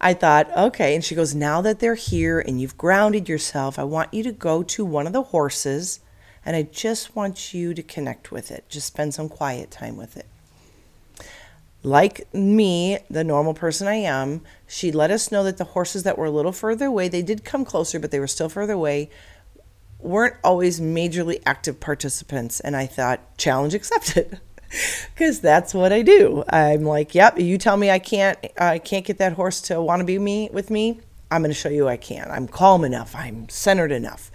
I 0.00 0.14
thought, 0.14 0.50
okay. 0.56 0.94
And 0.94 1.02
she 1.02 1.14
goes, 1.14 1.34
now 1.34 1.60
that 1.62 1.80
they're 1.80 1.94
here 1.94 2.38
and 2.38 2.60
you've 2.60 2.78
grounded 2.78 3.28
yourself, 3.28 3.78
I 3.78 3.84
want 3.84 4.12
you 4.12 4.22
to 4.24 4.32
go 4.32 4.62
to 4.62 4.84
one 4.84 5.06
of 5.06 5.12
the 5.12 5.22
horses 5.22 6.00
and 6.44 6.56
I 6.56 6.62
just 6.62 7.14
want 7.14 7.54
you 7.54 7.74
to 7.74 7.82
connect 7.82 8.32
with 8.32 8.50
it. 8.50 8.64
Just 8.68 8.86
spend 8.86 9.14
some 9.14 9.28
quiet 9.28 9.70
time 9.70 9.96
with 9.96 10.16
it. 10.16 10.26
Like 11.84 12.32
me, 12.32 12.98
the 13.10 13.24
normal 13.24 13.54
person 13.54 13.88
I 13.88 13.96
am, 13.96 14.42
she 14.68 14.92
let 14.92 15.10
us 15.10 15.32
know 15.32 15.42
that 15.44 15.58
the 15.58 15.64
horses 15.64 16.04
that 16.04 16.16
were 16.16 16.26
a 16.26 16.30
little 16.30 16.52
further 16.52 16.86
away, 16.86 17.08
they 17.08 17.22
did 17.22 17.44
come 17.44 17.64
closer, 17.64 17.98
but 17.98 18.10
they 18.10 18.20
were 18.20 18.28
still 18.28 18.48
further 18.48 18.74
away, 18.74 19.10
weren't 19.98 20.36
always 20.44 20.80
majorly 20.80 21.42
active 21.44 21.80
participants. 21.80 22.60
And 22.60 22.76
I 22.76 22.86
thought, 22.86 23.36
challenge 23.36 23.74
accepted. 23.74 24.40
because 25.14 25.40
that's 25.40 25.74
what 25.74 25.92
I 25.92 26.02
do. 26.02 26.44
I'm 26.48 26.84
like, 26.84 27.14
yep. 27.14 27.38
You 27.38 27.58
tell 27.58 27.76
me 27.76 27.90
I 27.90 27.98
can't, 27.98 28.38
I 28.58 28.78
can't 28.78 29.04
get 29.04 29.18
that 29.18 29.34
horse 29.34 29.60
to 29.62 29.80
want 29.80 30.00
to 30.00 30.04
be 30.04 30.18
me 30.18 30.50
with 30.52 30.70
me. 30.70 31.00
I'm 31.30 31.42
going 31.42 31.50
to 31.50 31.58
show 31.58 31.68
you 31.68 31.88
I 31.88 31.96
can. 31.96 32.30
I'm 32.30 32.46
calm 32.46 32.84
enough. 32.84 33.14
I'm 33.14 33.48
centered 33.48 33.92
enough. 33.92 34.30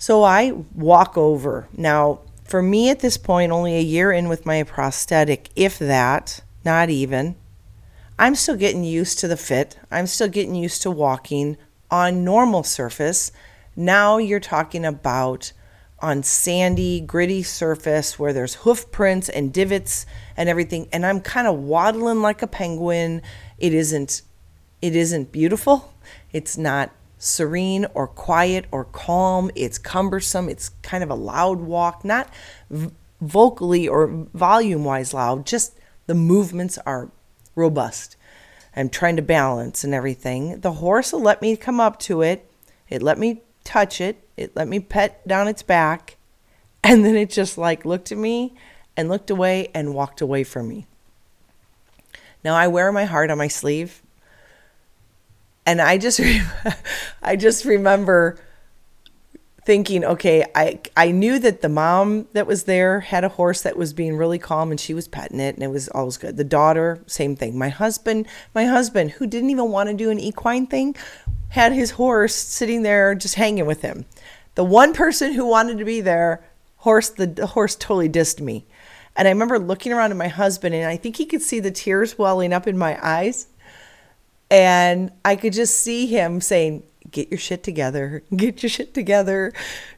So 0.00 0.24
I 0.24 0.52
walk 0.74 1.18
over. 1.18 1.68
Now, 1.76 2.20
for 2.44 2.62
me 2.62 2.88
at 2.88 3.00
this 3.00 3.18
point, 3.18 3.52
only 3.52 3.76
a 3.76 3.82
year 3.82 4.10
in 4.10 4.30
with 4.30 4.46
my 4.46 4.62
prosthetic, 4.62 5.50
if 5.54 5.78
that, 5.78 6.40
not 6.64 6.88
even, 6.88 7.36
I'm 8.18 8.34
still 8.34 8.56
getting 8.56 8.82
used 8.82 9.18
to 9.18 9.28
the 9.28 9.36
fit. 9.36 9.78
I'm 9.90 10.06
still 10.06 10.28
getting 10.28 10.54
used 10.54 10.80
to 10.82 10.90
walking 10.90 11.58
on 11.90 12.24
normal 12.24 12.62
surface. 12.62 13.30
Now 13.76 14.16
you're 14.16 14.40
talking 14.40 14.86
about 14.86 15.52
on 15.98 16.22
sandy, 16.22 17.02
gritty 17.02 17.42
surface 17.42 18.18
where 18.18 18.32
there's 18.32 18.54
hoof 18.54 18.90
prints 18.90 19.28
and 19.28 19.52
divots 19.52 20.06
and 20.34 20.48
everything 20.48 20.88
and 20.94 21.04
I'm 21.04 21.20
kind 21.20 21.46
of 21.46 21.58
waddling 21.58 22.22
like 22.22 22.40
a 22.40 22.46
penguin. 22.46 23.20
It 23.58 23.74
isn't 23.74 24.22
it 24.80 24.96
isn't 24.96 25.30
beautiful. 25.30 25.92
It's 26.32 26.56
not 26.56 26.90
serene 27.20 27.86
or 27.94 28.08
quiet 28.08 28.64
or 28.72 28.84
calm. 28.84 29.50
It's 29.54 29.78
cumbersome. 29.78 30.48
It's 30.48 30.70
kind 30.82 31.04
of 31.04 31.10
a 31.10 31.14
loud 31.14 31.60
walk, 31.60 32.04
not 32.04 32.28
v- 32.70 32.90
vocally 33.20 33.86
or 33.86 34.08
volume 34.08 34.82
wise 34.82 35.14
loud, 35.14 35.46
just 35.46 35.78
the 36.06 36.14
movements 36.14 36.78
are 36.78 37.10
robust. 37.54 38.16
I'm 38.74 38.88
trying 38.88 39.16
to 39.16 39.22
balance 39.22 39.84
and 39.84 39.94
everything. 39.94 40.60
The 40.60 40.72
horse 40.72 41.12
will 41.12 41.20
let 41.20 41.42
me 41.42 41.56
come 41.56 41.78
up 41.78 41.98
to 42.00 42.22
it. 42.22 42.50
It 42.88 43.02
let 43.02 43.18
me 43.18 43.42
touch 43.64 44.00
it. 44.00 44.26
It 44.36 44.56
let 44.56 44.68
me 44.68 44.80
pet 44.80 45.26
down 45.28 45.46
its 45.46 45.62
back. 45.62 46.16
And 46.82 47.04
then 47.04 47.14
it 47.14 47.28
just 47.28 47.58
like 47.58 47.84
looked 47.84 48.10
at 48.10 48.16
me 48.16 48.54
and 48.96 49.10
looked 49.10 49.28
away 49.28 49.68
and 49.74 49.92
walked 49.92 50.22
away 50.22 50.44
from 50.44 50.66
me. 50.66 50.86
Now 52.42 52.54
I 52.54 52.68
wear 52.68 52.90
my 52.90 53.04
heart 53.04 53.30
on 53.30 53.36
my 53.36 53.48
sleeve. 53.48 54.00
And 55.66 55.80
I 55.80 55.98
just 55.98 56.20
I 57.22 57.36
just 57.36 57.64
remember 57.64 58.38
thinking, 59.64 60.04
okay, 60.04 60.44
I 60.54 60.80
I 60.96 61.12
knew 61.12 61.38
that 61.38 61.62
the 61.62 61.68
mom 61.68 62.26
that 62.32 62.46
was 62.46 62.64
there 62.64 63.00
had 63.00 63.24
a 63.24 63.28
horse 63.28 63.62
that 63.62 63.76
was 63.76 63.92
being 63.92 64.16
really 64.16 64.38
calm 64.38 64.70
and 64.70 64.80
she 64.80 64.94
was 64.94 65.06
petting 65.06 65.40
it 65.40 65.54
and 65.54 65.62
it 65.62 65.70
was 65.70 65.88
always 65.90 66.16
good. 66.16 66.36
The 66.36 66.44
daughter, 66.44 67.02
same 67.06 67.36
thing. 67.36 67.56
My 67.58 67.68
husband, 67.68 68.26
my 68.54 68.64
husband 68.64 69.12
who 69.12 69.26
didn't 69.26 69.50
even 69.50 69.70
want 69.70 69.88
to 69.88 69.94
do 69.94 70.10
an 70.10 70.18
equine 70.18 70.66
thing, 70.66 70.96
had 71.50 71.72
his 71.72 71.92
horse 71.92 72.34
sitting 72.34 72.82
there 72.82 73.14
just 73.14 73.34
hanging 73.34 73.66
with 73.66 73.82
him. 73.82 74.06
The 74.54 74.64
one 74.64 74.92
person 74.92 75.32
who 75.32 75.46
wanted 75.46 75.78
to 75.78 75.84
be 75.84 76.00
there, 76.00 76.44
horse 76.78 77.10
the, 77.10 77.26
the 77.26 77.46
horse 77.46 77.76
totally 77.76 78.08
dissed 78.08 78.40
me. 78.40 78.66
And 79.16 79.28
I 79.28 79.30
remember 79.32 79.58
looking 79.58 79.92
around 79.92 80.12
at 80.12 80.16
my 80.16 80.28
husband 80.28 80.74
and 80.74 80.86
I 80.86 80.96
think 80.96 81.16
he 81.16 81.26
could 81.26 81.42
see 81.42 81.60
the 81.60 81.70
tears 81.70 82.18
welling 82.18 82.52
up 82.52 82.66
in 82.66 82.78
my 82.78 82.98
eyes. 83.02 83.48
And 84.50 85.12
I 85.24 85.36
could 85.36 85.52
just 85.52 85.76
see 85.78 86.06
him 86.06 86.40
saying, 86.40 86.84
Get 87.10 87.30
your 87.30 87.38
shit 87.38 87.62
together. 87.62 88.22
Get 88.36 88.62
your 88.62 88.70
shit 88.70 88.94
together. 88.94 89.52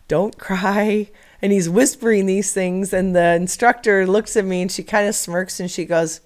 Don't 0.08 0.38
cry. 0.38 1.10
And 1.40 1.52
he's 1.52 1.68
whispering 1.68 2.26
these 2.26 2.52
things. 2.52 2.92
And 2.92 3.14
the 3.14 3.34
instructor 3.34 4.06
looks 4.06 4.36
at 4.36 4.44
me 4.44 4.62
and 4.62 4.72
she 4.72 4.82
kind 4.82 5.08
of 5.08 5.14
smirks 5.14 5.60
and 5.60 5.70
she 5.70 5.84
goes, 5.84 6.20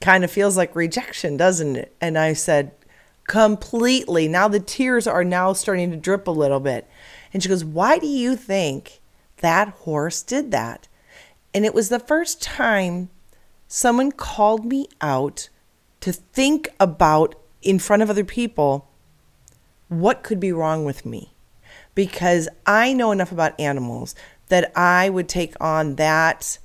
Kind 0.00 0.24
of 0.24 0.30
feels 0.30 0.56
like 0.56 0.74
rejection, 0.74 1.36
doesn't 1.36 1.76
it? 1.76 1.94
And 2.00 2.16
I 2.16 2.32
said, 2.32 2.72
completely. 3.30 4.26
Now 4.26 4.48
the 4.48 4.58
tears 4.58 5.06
are 5.06 5.22
now 5.22 5.52
starting 5.52 5.92
to 5.92 5.96
drip 5.96 6.26
a 6.26 6.32
little 6.32 6.58
bit. 6.58 6.88
And 7.32 7.40
she 7.40 7.48
goes, 7.48 7.64
Why 7.64 7.96
do 7.96 8.08
you 8.08 8.34
think 8.34 9.00
that 9.36 9.68
horse 9.68 10.20
did 10.20 10.50
that? 10.50 10.88
And 11.54 11.64
it 11.64 11.72
was 11.72 11.90
the 11.90 12.00
first 12.00 12.42
time 12.42 13.08
someone 13.68 14.10
called 14.10 14.64
me 14.64 14.88
out 15.00 15.48
to 16.00 16.12
think 16.12 16.68
about 16.80 17.36
in 17.62 17.78
front 17.78 18.02
of 18.02 18.10
other 18.10 18.24
people 18.24 18.88
what 19.88 20.22
could 20.22 20.38
be 20.38 20.52
wrong 20.52 20.84
with 20.84 21.04
me. 21.04 21.32
Because 21.94 22.48
I 22.64 22.92
know 22.92 23.10
enough 23.10 23.32
about 23.32 23.58
animals 23.58 24.14
that 24.48 24.72
I 24.76 25.10
would 25.10 25.28
take 25.28 25.54
on 25.60 25.96
that 25.96 26.58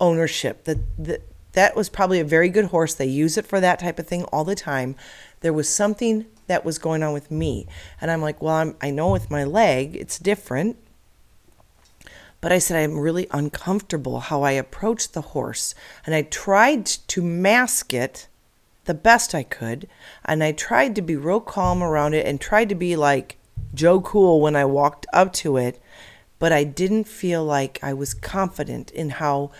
ownership. 0.00 0.64
That, 0.64 0.78
that 0.98 1.22
that 1.52 1.76
was 1.76 1.88
probably 1.90 2.18
a 2.18 2.24
very 2.24 2.48
good 2.48 2.66
horse. 2.66 2.94
They 2.94 3.06
use 3.06 3.36
it 3.36 3.46
for 3.46 3.60
that 3.60 3.78
type 3.78 3.98
of 3.98 4.06
thing 4.06 4.24
all 4.24 4.44
the 4.44 4.54
time 4.54 4.96
there 5.42 5.52
was 5.52 5.68
something 5.68 6.26
that 6.46 6.64
was 6.64 6.78
going 6.78 7.02
on 7.02 7.12
with 7.12 7.30
me. 7.30 7.66
And 8.00 8.10
I'm 8.10 8.22
like, 8.22 8.40
well, 8.40 8.54
I'm, 8.54 8.76
I 8.80 8.90
know 8.90 9.10
with 9.10 9.30
my 9.30 9.44
leg, 9.44 9.94
it's 9.94 10.18
different. 10.18 10.76
But 12.40 12.52
I 12.52 12.58
said, 12.58 12.82
I'm 12.82 12.98
really 12.98 13.28
uncomfortable 13.30 14.20
how 14.20 14.42
I 14.42 14.52
approached 14.52 15.12
the 15.12 15.20
horse. 15.20 15.74
And 16.06 16.14
I 16.14 16.22
tried 16.22 16.86
to 16.86 17.22
mask 17.22 17.92
it 17.92 18.26
the 18.84 18.94
best 18.94 19.34
I 19.34 19.42
could. 19.42 19.88
And 20.24 20.42
I 20.42 20.52
tried 20.52 20.94
to 20.96 21.02
be 21.02 21.16
real 21.16 21.40
calm 21.40 21.82
around 21.82 22.14
it 22.14 22.26
and 22.26 22.40
tried 22.40 22.68
to 22.70 22.74
be 22.74 22.96
like 22.96 23.38
Joe 23.74 24.00
Cool 24.00 24.40
when 24.40 24.56
I 24.56 24.64
walked 24.64 25.06
up 25.12 25.32
to 25.34 25.56
it. 25.56 25.80
But 26.38 26.52
I 26.52 26.64
didn't 26.64 27.04
feel 27.04 27.44
like 27.44 27.78
I 27.82 27.92
was 27.92 28.14
confident 28.14 28.90
in 28.90 29.10
how 29.10 29.52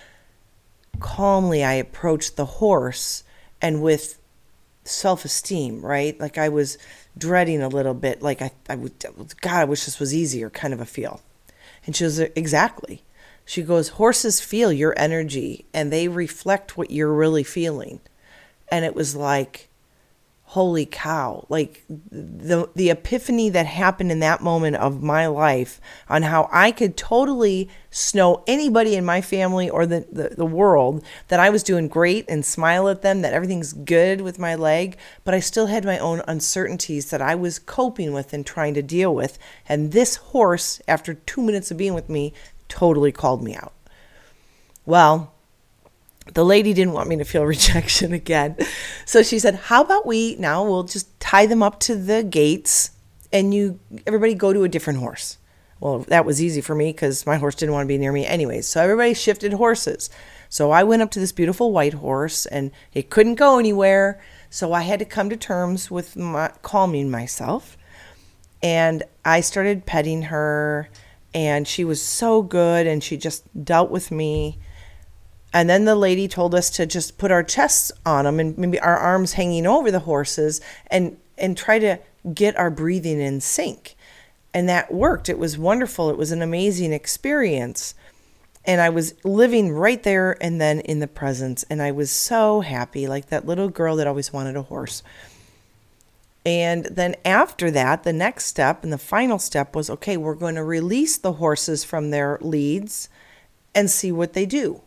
calmly 0.99 1.63
I 1.63 1.75
approached 1.75 2.37
the 2.37 2.45
horse 2.45 3.23
and 3.61 3.83
with 3.83 4.19
self 4.85 5.25
esteem, 5.25 5.85
right? 5.85 6.19
Like 6.19 6.39
I 6.39 6.49
was 6.49 6.79
dreading 7.17 7.63
a 7.63 7.69
little 7.69 7.95
bit, 7.95 8.23
like 8.23 8.43
I, 8.43 8.51
I 8.69 8.75
would, 8.75 8.93
God, 9.41 9.55
I 9.55 9.65
wish 9.65 9.85
this 9.85 10.01
was 10.01 10.15
easier 10.15 10.51
kind 10.51 10.75
of 10.75 10.81
a 10.81 10.87
feel. 10.87 11.21
And 11.87 11.95
she 11.95 12.05
was 12.05 12.19
exactly. 12.19 13.03
She 13.45 13.63
goes, 13.63 13.91
horses 13.91 14.41
feel 14.41 14.73
your 14.73 14.95
energy 14.97 15.65
and 15.75 15.93
they 15.93 16.09
reflect 16.09 16.77
what 16.77 16.91
you're 16.91 17.13
really 17.13 17.43
feeling. 17.43 18.01
And 18.73 18.87
it 18.87 18.97
was 18.97 19.15
like, 19.15 19.69
holy 20.53 20.85
cow. 20.85 21.47
Like 21.49 21.83
the 21.89 22.69
the 22.75 22.91
epiphany 22.91 23.49
that 23.49 23.65
happened 23.65 24.11
in 24.11 24.21
that 24.21 24.43
moment 24.43 24.77
of 24.77 25.03
my 25.03 25.27
life 25.27 25.81
on 26.11 26.23
how 26.23 26.49
I 26.53 26.73
could 26.73 26.95
totally 26.97 27.71
snow 27.91 28.43
anybody 28.47 28.95
in 28.95 29.05
my 29.05 29.23
family 29.23 29.71
or 29.71 29.87
the, 29.87 30.07
the, 30.13 30.35
the 30.37 30.47
world 30.47 31.05
that 31.29 31.41
I 31.41 31.49
was 31.49 31.63
doing 31.63 31.89
great 31.89 32.27
and 32.29 32.45
smile 32.45 32.89
at 32.89 33.01
them 33.01 33.23
that 33.23 33.33
everything's 33.33 33.73
good 33.73 34.21
with 34.21 34.39
my 34.39 34.55
leg 34.55 34.99
but 35.25 35.33
I 35.33 35.41
still 35.41 35.67
had 35.67 35.87
my 35.87 35.99
own 35.99 36.21
uncertainties 36.29 37.11
that 37.11 37.23
I 37.23 37.35
was 37.35 37.59
coping 37.59 38.13
with 38.13 38.35
and 38.35 38.45
trying 38.45 38.75
to 38.75 38.83
deal 38.83 39.15
with. 39.15 39.39
And 39.67 39.93
this 39.93 40.17
horse 40.17 40.83
after 40.87 41.15
2 41.15 41.43
minutes 41.43 41.71
of 41.71 41.79
being 41.79 41.95
with 41.95 42.11
me 42.11 42.35
totally 42.69 43.13
called 43.13 43.43
me 43.43 43.55
out. 43.55 43.73
Well 44.85 45.32
the 46.35 46.45
lady 46.45 46.73
didn't 46.73 46.93
want 46.93 47.09
me 47.09 47.17
to 47.17 47.25
feel 47.25 47.45
rejection 47.47 48.13
again. 48.13 48.57
So 49.05 49.23
she 49.23 49.39
said, 49.39 49.55
"How 49.55 49.83
about 49.83 50.07
we 50.07 50.37
now 50.37 50.65
we'll 50.65 50.85
just 50.85 51.19
tie 51.21 51.47
them 51.47 51.63
up 51.63 51.81
to 51.81 51.97
the 51.97 52.23
gates 52.23 52.91
and 53.33 53.55
you 53.55 53.79
everybody 54.07 54.35
go 54.35 54.53
to 54.53 54.65
a 54.65 54.69
different 54.69 55.01
horse." 55.01 55.39
Well, 55.81 56.01
that 56.09 56.25
was 56.25 56.41
easy 56.41 56.61
for 56.61 56.77
me 56.77 56.93
cuz 56.93 57.27
my 57.27 57.37
horse 57.37 57.57
didn't 57.57 57.73
want 57.73 57.85
to 57.85 57.89
be 57.89 57.99
near 57.99 58.13
me 58.13 58.25
anyways. 58.25 58.69
So 58.69 58.81
everybody 58.83 59.15
shifted 59.15 59.55
horses. 59.55 60.11
So 60.49 60.71
I 60.71 60.85
went 60.85 61.01
up 61.01 61.11
to 61.13 61.19
this 61.19 61.33
beautiful 61.33 61.73
white 61.73 61.95
horse 61.95 62.45
and 62.45 62.71
it 62.93 63.09
couldn't 63.09 63.37
go 63.37 63.59
anywhere. 63.59 64.21
So 64.51 64.75
I 64.75 64.83
had 64.83 64.99
to 64.99 65.07
come 65.07 65.31
to 65.31 65.37
terms 65.37 65.91
with 65.91 66.15
my, 66.15 66.53
calming 66.61 67.11
myself. 67.11 67.79
And 68.63 69.03
I 69.25 69.41
started 69.41 69.87
petting 69.87 70.25
her 70.25 70.91
and 71.35 71.67
she 71.67 71.85
was 71.85 72.03
so 72.03 72.43
good 72.43 72.87
and 72.87 73.03
she 73.03 73.17
just 73.17 73.65
dealt 73.65 73.91
with 73.91 74.11
me 74.11 74.59
and 75.53 75.69
then 75.69 75.85
the 75.85 75.95
lady 75.95 76.29
told 76.29 76.55
us 76.55 76.71
to 76.71 76.87
just 76.87 77.19
put 77.19 77.31
our 77.31 77.43
chests 77.43 77.93
on 78.07 78.25
them 78.25 78.41
and 78.41 78.57
maybe 78.57 78.81
our 78.81 78.97
arms 78.97 79.35
hanging 79.35 79.67
over 79.67 79.91
the 79.91 80.01
horses 80.01 80.61
and 80.87 81.17
and 81.37 81.57
try 81.57 81.79
to 81.79 81.99
get 82.35 82.57
our 82.57 82.71
breathing 82.71 83.21
in 83.21 83.41
sync. 83.41 83.97
And 84.55 84.69
that 84.69 84.93
worked. 84.93 85.29
It 85.29 85.39
was 85.39 85.59
wonderful. 85.59 86.11
It 86.11 86.19
was 86.19 86.31
an 86.31 86.43
amazing 86.43 86.93
experience. 86.93 87.95
And 88.65 88.81
I 88.81 88.91
was 88.91 89.15
living 89.25 89.73
right 89.73 90.03
there 90.03 90.37
and 90.43 90.61
then 90.61 90.81
in 90.81 91.01
the 91.01 91.09
presence. 91.09 91.65
And 91.65 91.83
I 91.83 91.91
was 91.91 92.11
so 92.11 92.61
happy, 92.61 93.09
like 93.09 93.27
that 93.29 93.47
little 93.47 93.69
girl 93.69 93.97
that 93.97 94.07
always 94.07 94.33
wanted 94.33 94.57
a 94.57 94.63
horse. 94.63 95.03
And 96.45 96.85
then 96.87 97.17
after 97.25 97.71
that, 97.71 98.03
the 98.03 98.13
next 98.13 98.47
step 98.47 98.85
and 98.85 98.93
the 98.93 98.99
final 98.99 99.39
step 99.39 99.75
was 99.75 99.89
okay, 99.89 100.17
we're 100.17 100.35
going 100.35 100.57
to 100.57 100.65
release 100.65 101.17
the 101.17 101.35
horses 101.35 101.83
from 101.83 102.11
their 102.11 102.39
leads 102.41 103.09
and 103.75 103.91
see 103.91 104.13
what 104.13 104.33
they 104.33 104.47
do. 104.47 104.83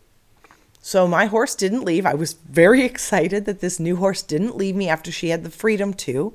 So 0.88 1.08
my 1.08 1.26
horse 1.26 1.56
didn't 1.56 1.84
leave. 1.84 2.06
I 2.06 2.14
was 2.14 2.34
very 2.34 2.84
excited 2.86 3.46
that 3.46 3.60
this 3.60 3.80
new 3.80 3.96
horse 3.96 4.22
didn't 4.22 4.56
leave 4.56 4.76
me 4.76 4.88
after 4.88 5.12
she 5.12 5.30
had 5.30 5.44
the 5.44 5.50
freedom 5.50 5.96
to. 5.96 6.32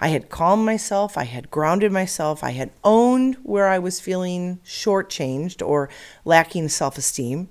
I 0.00 0.06
had 0.06 0.30
calmed 0.30 0.64
myself, 0.64 1.18
I 1.18 1.24
had 1.24 1.50
grounded 1.50 1.90
myself, 1.90 2.44
I 2.44 2.52
had 2.52 2.70
owned 2.84 3.38
where 3.42 3.66
I 3.66 3.80
was 3.80 3.98
feeling 3.98 4.60
shortchanged 4.64 5.66
or 5.66 5.88
lacking 6.24 6.68
self 6.68 6.96
esteem. 6.96 7.48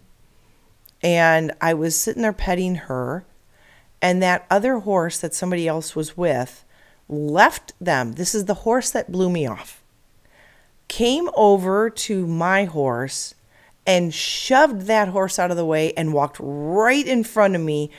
And 1.03 1.51
I 1.59 1.73
was 1.73 1.99
sitting 1.99 2.21
there 2.21 2.31
petting 2.31 2.75
her, 2.75 3.25
and 4.01 4.23
that 4.23 4.47
other 4.49 4.79
horse 4.79 5.19
that 5.19 5.35
somebody 5.35 5.67
else 5.67 5.97
was 5.97 6.15
with 6.15 6.63
left 7.09 7.73
them. 7.81 8.13
This 8.13 8.33
is 8.33 8.45
the 8.45 8.63
horse 8.63 8.89
that 8.91 9.11
blew 9.11 9.29
me 9.29 9.45
off. 9.45 9.83
Came 10.87 11.29
over 11.35 11.89
to 11.89 12.25
my 12.25 12.63
horse 12.63 13.35
and 13.87 14.13
shoved 14.13 14.81
that 14.81 15.07
horse 15.07 15.39
out 15.39 15.49
of 15.49 15.57
the 15.57 15.65
way 15.65 15.93
and 15.93 16.13
walked 16.13 16.37
right 16.39 17.07
in 17.07 17.23
front 17.23 17.55
of 17.55 17.61
me 17.61 17.89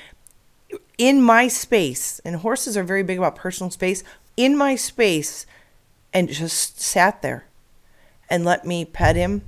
in 0.99 1.23
my 1.23 1.49
space. 1.49 2.21
And 2.27 2.37
horses 2.37 2.77
are 2.77 2.85
very 2.85 3.03
big 3.03 3.19
about 3.19 3.35
personal 3.35 3.71
space. 3.71 4.05
In 4.37 4.57
my 4.57 4.77
space 4.77 5.47
and 6.13 6.29
just 6.29 6.79
sat 6.79 7.23
there 7.23 7.47
and 8.29 8.45
let 8.45 8.67
me 8.67 8.85
pet 8.85 9.17
him 9.17 9.43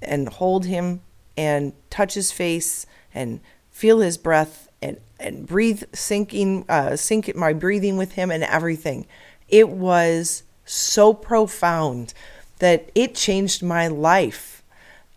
and 0.00 0.28
hold 0.28 0.64
him 0.64 1.02
and 1.36 1.74
touch 1.90 2.14
his 2.14 2.32
face 2.32 2.86
and 3.14 3.40
feel 3.70 4.00
his 4.00 4.16
breath 4.16 4.68
and, 4.80 4.98
and 5.20 5.46
breathe 5.46 5.82
syncing 5.92 6.68
uh, 6.68 6.96
sync 6.96 7.34
my 7.34 7.52
breathing 7.52 7.96
with 7.96 8.12
him 8.12 8.30
and 8.30 8.44
everything 8.44 9.06
it 9.48 9.68
was 9.68 10.42
so 10.64 11.12
profound 11.12 12.14
that 12.58 12.90
it 12.94 13.14
changed 13.14 13.62
my 13.62 13.88
life 13.88 14.62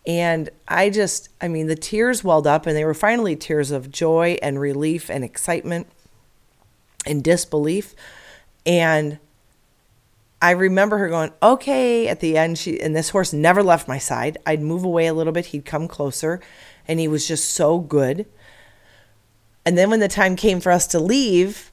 and 0.08 0.50
i 0.66 0.90
just 0.90 1.28
i 1.40 1.46
mean 1.46 1.68
the 1.68 1.76
tears 1.76 2.24
welled 2.24 2.46
up 2.46 2.66
and 2.66 2.76
they 2.76 2.84
were 2.84 2.94
finally 2.94 3.36
tears 3.36 3.70
of 3.70 3.92
joy 3.92 4.36
and 4.42 4.58
relief 4.58 5.08
and 5.08 5.22
excitement 5.22 5.86
and 7.06 7.22
disbelief 7.22 7.94
and 8.66 9.18
I 10.40 10.52
remember 10.52 10.98
her 10.98 11.08
going, 11.08 11.32
okay, 11.42 12.06
at 12.06 12.20
the 12.20 12.36
end, 12.36 12.58
she, 12.58 12.80
and 12.80 12.94
this 12.94 13.10
horse 13.10 13.32
never 13.32 13.62
left 13.62 13.88
my 13.88 13.98
side. 13.98 14.38
I'd 14.46 14.62
move 14.62 14.84
away 14.84 15.06
a 15.06 15.14
little 15.14 15.32
bit, 15.32 15.46
he'd 15.46 15.64
come 15.64 15.88
closer, 15.88 16.40
and 16.86 17.00
he 17.00 17.08
was 17.08 17.26
just 17.26 17.50
so 17.50 17.80
good. 17.80 18.24
And 19.66 19.76
then 19.76 19.90
when 19.90 20.00
the 20.00 20.08
time 20.08 20.36
came 20.36 20.60
for 20.60 20.70
us 20.70 20.86
to 20.88 21.00
leave, 21.00 21.72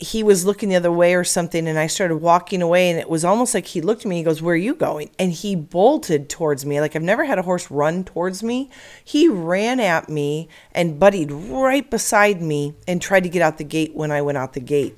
he 0.00 0.22
was 0.22 0.46
looking 0.46 0.70
the 0.70 0.76
other 0.76 0.90
way 0.90 1.14
or 1.14 1.24
something, 1.24 1.68
and 1.68 1.78
I 1.78 1.86
started 1.86 2.16
walking 2.16 2.62
away, 2.62 2.90
and 2.90 2.98
it 2.98 3.08
was 3.08 3.24
almost 3.24 3.52
like 3.54 3.66
he 3.66 3.80
looked 3.80 4.02
at 4.02 4.08
me, 4.08 4.16
he 4.16 4.22
goes, 4.22 4.40
Where 4.40 4.54
are 4.54 4.58
you 4.58 4.74
going? 4.74 5.10
And 5.18 5.32
he 5.32 5.54
bolted 5.54 6.28
towards 6.28 6.64
me. 6.64 6.80
Like 6.80 6.96
I've 6.96 7.02
never 7.02 7.24
had 7.24 7.38
a 7.38 7.42
horse 7.42 7.70
run 7.70 8.04
towards 8.04 8.42
me. 8.42 8.70
He 9.04 9.28
ran 9.28 9.78
at 9.78 10.08
me 10.08 10.48
and 10.72 10.98
buddied 10.98 11.30
right 11.30 11.88
beside 11.88 12.40
me 12.40 12.74
and 12.88 13.00
tried 13.00 13.24
to 13.24 13.28
get 13.28 13.42
out 13.42 13.58
the 13.58 13.64
gate 13.64 13.94
when 13.94 14.10
I 14.10 14.22
went 14.22 14.38
out 14.38 14.54
the 14.54 14.60
gate 14.60 14.96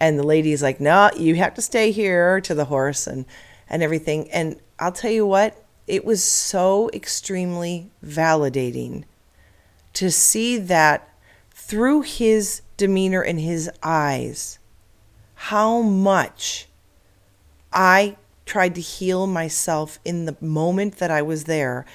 and 0.00 0.18
the 0.18 0.24
lady's 0.24 0.62
like 0.62 0.80
no 0.80 1.10
you 1.16 1.36
have 1.36 1.54
to 1.54 1.62
stay 1.62 1.92
here 1.92 2.40
to 2.40 2.54
the 2.54 2.64
horse 2.64 3.06
and 3.06 3.26
and 3.68 3.82
everything 3.82 4.28
and 4.32 4.58
i'll 4.80 4.90
tell 4.90 5.10
you 5.10 5.26
what 5.26 5.64
it 5.86 6.04
was 6.04 6.24
so 6.24 6.90
extremely 6.92 7.90
validating 8.04 9.04
to 9.92 10.10
see 10.10 10.56
that 10.56 11.08
through 11.50 12.00
his 12.00 12.62
demeanor 12.80 13.22
in 13.22 13.38
his 13.38 13.70
eyes 13.82 14.58
how 15.34 15.80
much 15.80 16.66
i 17.72 18.16
tried 18.44 18.74
to 18.74 18.80
heal 18.80 19.26
myself 19.26 19.98
in 20.04 20.24
the 20.24 20.36
moment 20.40 20.96
that 20.96 21.10
i 21.10 21.22
was 21.22 21.44
there 21.44 21.86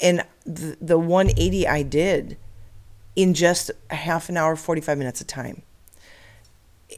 and 0.00 0.24
the, 0.44 0.76
the 0.80 0.98
180 0.98 1.66
i 1.66 1.82
did 1.82 2.36
in 3.16 3.34
just 3.34 3.70
a 3.90 3.96
half 3.96 4.28
an 4.28 4.36
hour 4.36 4.54
45 4.54 4.96
minutes 4.96 5.20
of 5.20 5.26
time 5.26 5.62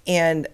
and 0.07 0.47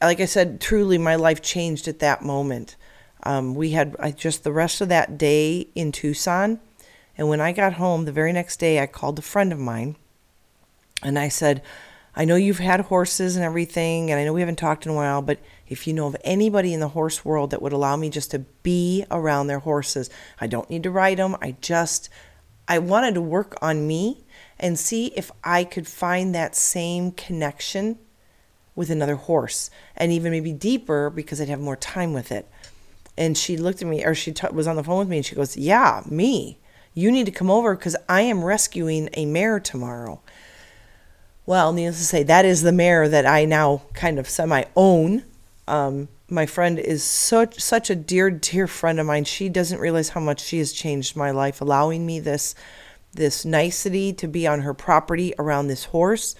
like 0.00 0.20
I 0.20 0.24
said, 0.24 0.60
truly 0.60 0.98
my 0.98 1.16
life 1.16 1.42
changed 1.42 1.88
at 1.88 1.98
that 1.98 2.22
moment. 2.22 2.76
Um, 3.22 3.54
we 3.54 3.70
had 3.70 3.96
just 4.16 4.44
the 4.44 4.52
rest 4.52 4.80
of 4.80 4.88
that 4.88 5.18
day 5.18 5.68
in 5.74 5.92
Tucson. 5.92 6.60
And 7.18 7.28
when 7.28 7.40
I 7.40 7.52
got 7.52 7.74
home 7.74 8.04
the 8.04 8.12
very 8.12 8.32
next 8.32 8.58
day, 8.58 8.80
I 8.80 8.86
called 8.86 9.18
a 9.18 9.22
friend 9.22 9.52
of 9.52 9.58
mine 9.58 9.96
and 11.02 11.18
I 11.18 11.28
said, 11.28 11.62
I 12.18 12.24
know 12.24 12.36
you've 12.36 12.58
had 12.58 12.80
horses 12.80 13.36
and 13.36 13.44
everything, 13.44 14.10
and 14.10 14.18
I 14.18 14.24
know 14.24 14.32
we 14.32 14.40
haven't 14.40 14.56
talked 14.56 14.86
in 14.86 14.92
a 14.92 14.94
while, 14.94 15.20
but 15.20 15.38
if 15.68 15.86
you 15.86 15.92
know 15.92 16.06
of 16.06 16.16
anybody 16.24 16.72
in 16.72 16.80
the 16.80 16.88
horse 16.88 17.26
world 17.26 17.50
that 17.50 17.60
would 17.60 17.74
allow 17.74 17.94
me 17.94 18.08
just 18.08 18.30
to 18.30 18.38
be 18.62 19.04
around 19.10 19.48
their 19.48 19.58
horses, 19.58 20.08
I 20.40 20.46
don't 20.46 20.70
need 20.70 20.82
to 20.84 20.90
ride 20.90 21.18
them. 21.18 21.36
I 21.42 21.56
just, 21.60 22.08
I 22.66 22.78
wanted 22.78 23.14
to 23.14 23.20
work 23.20 23.58
on 23.60 23.86
me 23.86 24.24
and 24.58 24.78
see 24.78 25.08
if 25.08 25.30
I 25.44 25.64
could 25.64 25.86
find 25.86 26.34
that 26.34 26.56
same 26.56 27.12
connection 27.12 27.98
with 28.74 28.88
another 28.88 29.16
horse 29.16 29.70
and 29.94 30.10
even 30.10 30.32
maybe 30.32 30.52
deeper 30.52 31.10
because 31.10 31.38
I'd 31.38 31.48
have 31.48 31.60
more 31.60 31.76
time 31.76 32.14
with 32.14 32.32
it. 32.32 32.48
And 33.18 33.36
she 33.36 33.58
looked 33.58 33.82
at 33.82 33.88
me, 33.88 34.04
or 34.04 34.14
she 34.14 34.32
t- 34.32 34.46
was 34.52 34.66
on 34.66 34.76
the 34.76 34.84
phone 34.84 35.00
with 35.00 35.08
me, 35.08 35.18
and 35.18 35.26
she 35.26 35.34
goes, 35.34 35.56
Yeah, 35.56 36.02
me. 36.06 36.58
You 36.94 37.10
need 37.10 37.26
to 37.26 37.32
come 37.32 37.50
over 37.50 37.74
because 37.76 37.96
I 38.08 38.22
am 38.22 38.42
rescuing 38.42 39.10
a 39.12 39.26
mare 39.26 39.60
tomorrow. 39.60 40.22
Well, 41.46 41.72
needless 41.72 41.98
to 41.98 42.04
say, 42.04 42.22
that 42.24 42.44
is 42.44 42.62
the 42.62 42.72
mare 42.72 43.08
that 43.08 43.24
I 43.24 43.44
now 43.44 43.82
kind 43.94 44.18
of 44.18 44.28
semi 44.28 44.64
own. 44.74 45.22
Um, 45.68 46.08
my 46.28 46.44
friend 46.44 46.78
is 46.78 47.04
such 47.04 47.60
such 47.60 47.88
a 47.88 47.94
dear, 47.94 48.30
dear 48.30 48.66
friend 48.66 48.98
of 48.98 49.06
mine. 49.06 49.24
She 49.24 49.48
doesn't 49.48 49.80
realize 49.80 50.10
how 50.10 50.20
much 50.20 50.42
she 50.42 50.58
has 50.58 50.72
changed 50.72 51.16
my 51.16 51.30
life, 51.30 51.60
allowing 51.60 52.04
me 52.04 52.20
this 52.20 52.54
this 53.12 53.44
nicety 53.44 54.12
to 54.12 54.26
be 54.26 54.46
on 54.46 54.60
her 54.60 54.74
property 54.74 55.32
around 55.38 55.68
this 55.68 55.86
horse 55.86 56.34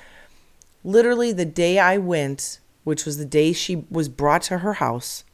literally 0.87 1.33
the 1.33 1.45
day 1.45 1.79
I 1.79 1.99
went, 1.99 2.61
which 2.85 3.05
was 3.05 3.19
the 3.19 3.27
day 3.27 3.53
she 3.53 3.85
was 3.91 4.09
brought 4.09 4.43
to 4.43 4.59
her 4.59 4.75
house, 4.75 5.25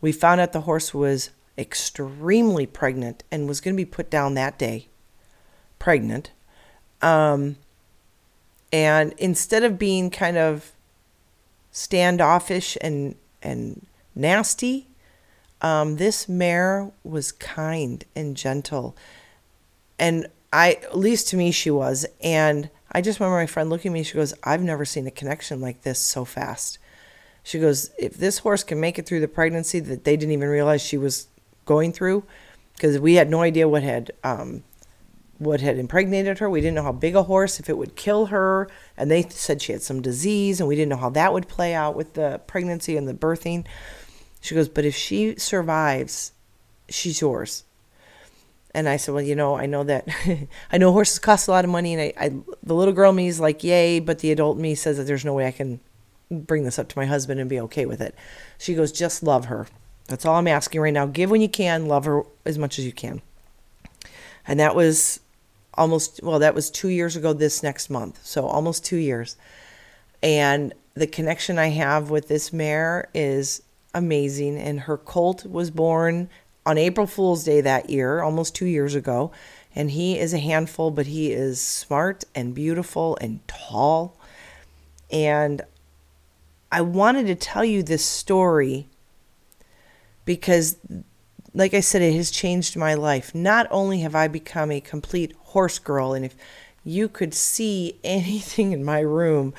we 0.00 0.12
found 0.12 0.40
out 0.40 0.52
the 0.52 0.62
horse 0.62 0.94
was 0.94 1.30
extremely 1.58 2.64
pregnant 2.64 3.24
and 3.30 3.48
was 3.48 3.60
going 3.60 3.74
to 3.74 3.80
be 3.80 3.84
put 3.84 4.08
down 4.08 4.34
that 4.34 4.56
day. 4.56 4.88
Pregnant. 5.78 6.30
Um, 7.02 7.56
and 8.72 9.12
instead 9.18 9.64
of 9.64 9.78
being 9.78 10.10
kind 10.10 10.36
of 10.36 10.72
standoffish 11.70 12.76
and 12.80 13.14
and 13.42 13.86
nasty, 14.14 14.88
um, 15.60 15.96
this 15.96 16.28
mare 16.28 16.90
was 17.04 17.32
kind 17.32 18.04
and 18.14 18.36
gentle, 18.36 18.96
and 19.98 20.26
I, 20.52 20.72
at 20.82 20.98
least 20.98 21.28
to 21.28 21.36
me, 21.36 21.52
she 21.52 21.70
was. 21.70 22.06
And 22.22 22.70
I 22.92 23.00
just 23.00 23.20
remember 23.20 23.36
my 23.36 23.46
friend 23.46 23.70
looking 23.70 23.92
at 23.92 23.94
me. 23.94 24.02
She 24.02 24.14
goes, 24.14 24.34
I've 24.42 24.62
never 24.62 24.84
seen 24.84 25.06
a 25.06 25.10
connection 25.12 25.60
like 25.60 25.82
this 25.82 25.98
so 25.98 26.24
fast. 26.24 26.78
She 27.42 27.58
goes, 27.58 27.90
if 27.98 28.14
this 28.14 28.38
horse 28.38 28.64
can 28.64 28.80
make 28.80 28.98
it 28.98 29.06
through 29.06 29.20
the 29.20 29.28
pregnancy 29.28 29.80
that 29.80 30.04
they 30.04 30.16
didn't 30.16 30.32
even 30.32 30.48
realize 30.48 30.82
she 30.82 30.98
was 30.98 31.28
going 31.64 31.92
through, 31.92 32.24
because 32.74 32.98
we 32.98 33.14
had 33.14 33.30
no 33.30 33.42
idea 33.42 33.68
what 33.68 33.82
had 33.82 34.10
um, 34.24 34.64
what 35.40 35.62
had 35.62 35.78
impregnated 35.78 36.38
her. 36.38 36.50
We 36.50 36.60
didn't 36.60 36.74
know 36.74 36.82
how 36.82 36.92
big 36.92 37.16
a 37.16 37.22
horse, 37.22 37.58
if 37.58 37.70
it 37.70 37.78
would 37.78 37.96
kill 37.96 38.26
her, 38.26 38.68
and 38.96 39.10
they 39.10 39.22
said 39.22 39.62
she 39.62 39.72
had 39.72 39.82
some 39.82 40.02
disease, 40.02 40.60
and 40.60 40.68
we 40.68 40.76
didn't 40.76 40.90
know 40.90 40.98
how 40.98 41.08
that 41.10 41.32
would 41.32 41.48
play 41.48 41.72
out 41.74 41.96
with 41.96 42.12
the 42.12 42.42
pregnancy 42.46 42.96
and 42.96 43.08
the 43.08 43.14
birthing. 43.14 43.64
She 44.42 44.54
goes, 44.54 44.68
but 44.68 44.84
if 44.84 44.94
she 44.94 45.36
survives, 45.36 46.32
she's 46.90 47.22
yours. 47.22 47.64
And 48.74 48.86
I 48.86 48.98
said, 48.98 49.14
well, 49.14 49.24
you 49.24 49.34
know, 49.34 49.56
I 49.56 49.64
know 49.64 49.82
that 49.84 50.08
I 50.72 50.78
know 50.78 50.92
horses 50.92 51.18
cost 51.18 51.48
a 51.48 51.52
lot 51.52 51.64
of 51.64 51.70
money, 51.70 51.94
and 51.94 52.02
I, 52.02 52.12
I 52.16 52.28
the 52.62 52.74
little 52.74 52.94
girl 52.94 53.12
me 53.12 53.26
is 53.26 53.40
like, 53.40 53.64
yay, 53.64 53.98
but 53.98 54.18
the 54.18 54.32
adult 54.32 54.58
me 54.58 54.74
says 54.74 54.98
that 54.98 55.04
there's 55.04 55.24
no 55.24 55.32
way 55.32 55.46
I 55.46 55.52
can 55.52 55.80
bring 56.30 56.64
this 56.64 56.78
up 56.78 56.88
to 56.90 56.98
my 56.98 57.06
husband 57.06 57.40
and 57.40 57.48
be 57.48 57.58
okay 57.60 57.86
with 57.86 58.02
it. 58.02 58.14
She 58.58 58.74
goes, 58.74 58.92
just 58.92 59.22
love 59.22 59.46
her. 59.46 59.66
That's 60.06 60.26
all 60.26 60.36
I'm 60.36 60.46
asking 60.46 60.82
right 60.82 60.92
now. 60.92 61.06
Give 61.06 61.30
when 61.30 61.40
you 61.40 61.48
can, 61.48 61.86
love 61.86 62.04
her 62.04 62.24
as 62.44 62.58
much 62.58 62.78
as 62.78 62.84
you 62.84 62.92
can. 62.92 63.22
And 64.46 64.60
that 64.60 64.76
was 64.76 65.20
almost 65.80 66.20
well, 66.22 66.38
that 66.38 66.54
was 66.54 66.70
two 66.70 66.88
years 66.88 67.16
ago 67.16 67.32
this 67.32 67.62
next 67.62 67.88
month, 67.88 68.20
so 68.22 68.46
almost 68.46 68.84
two 68.84 68.98
years. 68.98 69.36
And 70.22 70.74
the 70.92 71.06
connection 71.06 71.58
I 71.58 71.68
have 71.68 72.10
with 72.10 72.28
this 72.28 72.52
mare 72.52 73.08
is 73.14 73.62
amazing. 73.94 74.58
And 74.58 74.80
her 74.80 74.98
colt 74.98 75.46
was 75.46 75.70
born 75.70 76.28
on 76.66 76.76
April 76.76 77.06
Fool's 77.06 77.44
Day 77.44 77.62
that 77.62 77.88
year, 77.88 78.20
almost 78.20 78.54
two 78.54 78.66
years 78.66 78.94
ago. 78.94 79.32
And 79.74 79.90
he 79.92 80.18
is 80.18 80.34
a 80.34 80.38
handful, 80.38 80.90
but 80.90 81.06
he 81.06 81.32
is 81.32 81.58
smart 81.60 82.24
and 82.34 82.54
beautiful 82.54 83.16
and 83.20 83.40
tall. 83.48 84.18
And 85.10 85.62
I 86.70 86.82
wanted 86.82 87.26
to 87.28 87.34
tell 87.34 87.64
you 87.64 87.82
this 87.82 88.04
story 88.04 88.88
because, 90.26 90.76
like 91.54 91.74
I 91.74 91.80
said, 91.80 92.02
it 92.02 92.14
has 92.14 92.30
changed 92.30 92.76
my 92.76 92.94
life. 92.94 93.34
Not 93.34 93.66
only 93.70 94.00
have 94.00 94.14
I 94.14 94.28
become 94.28 94.70
a 94.70 94.80
complete 94.80 95.34
horse 95.38 95.78
girl, 95.78 96.12
and 96.12 96.24
if 96.24 96.34
you 96.84 97.08
could 97.08 97.34
see 97.34 97.98
anything 98.04 98.72
in 98.72 98.84
my 98.84 99.00
room, 99.00 99.54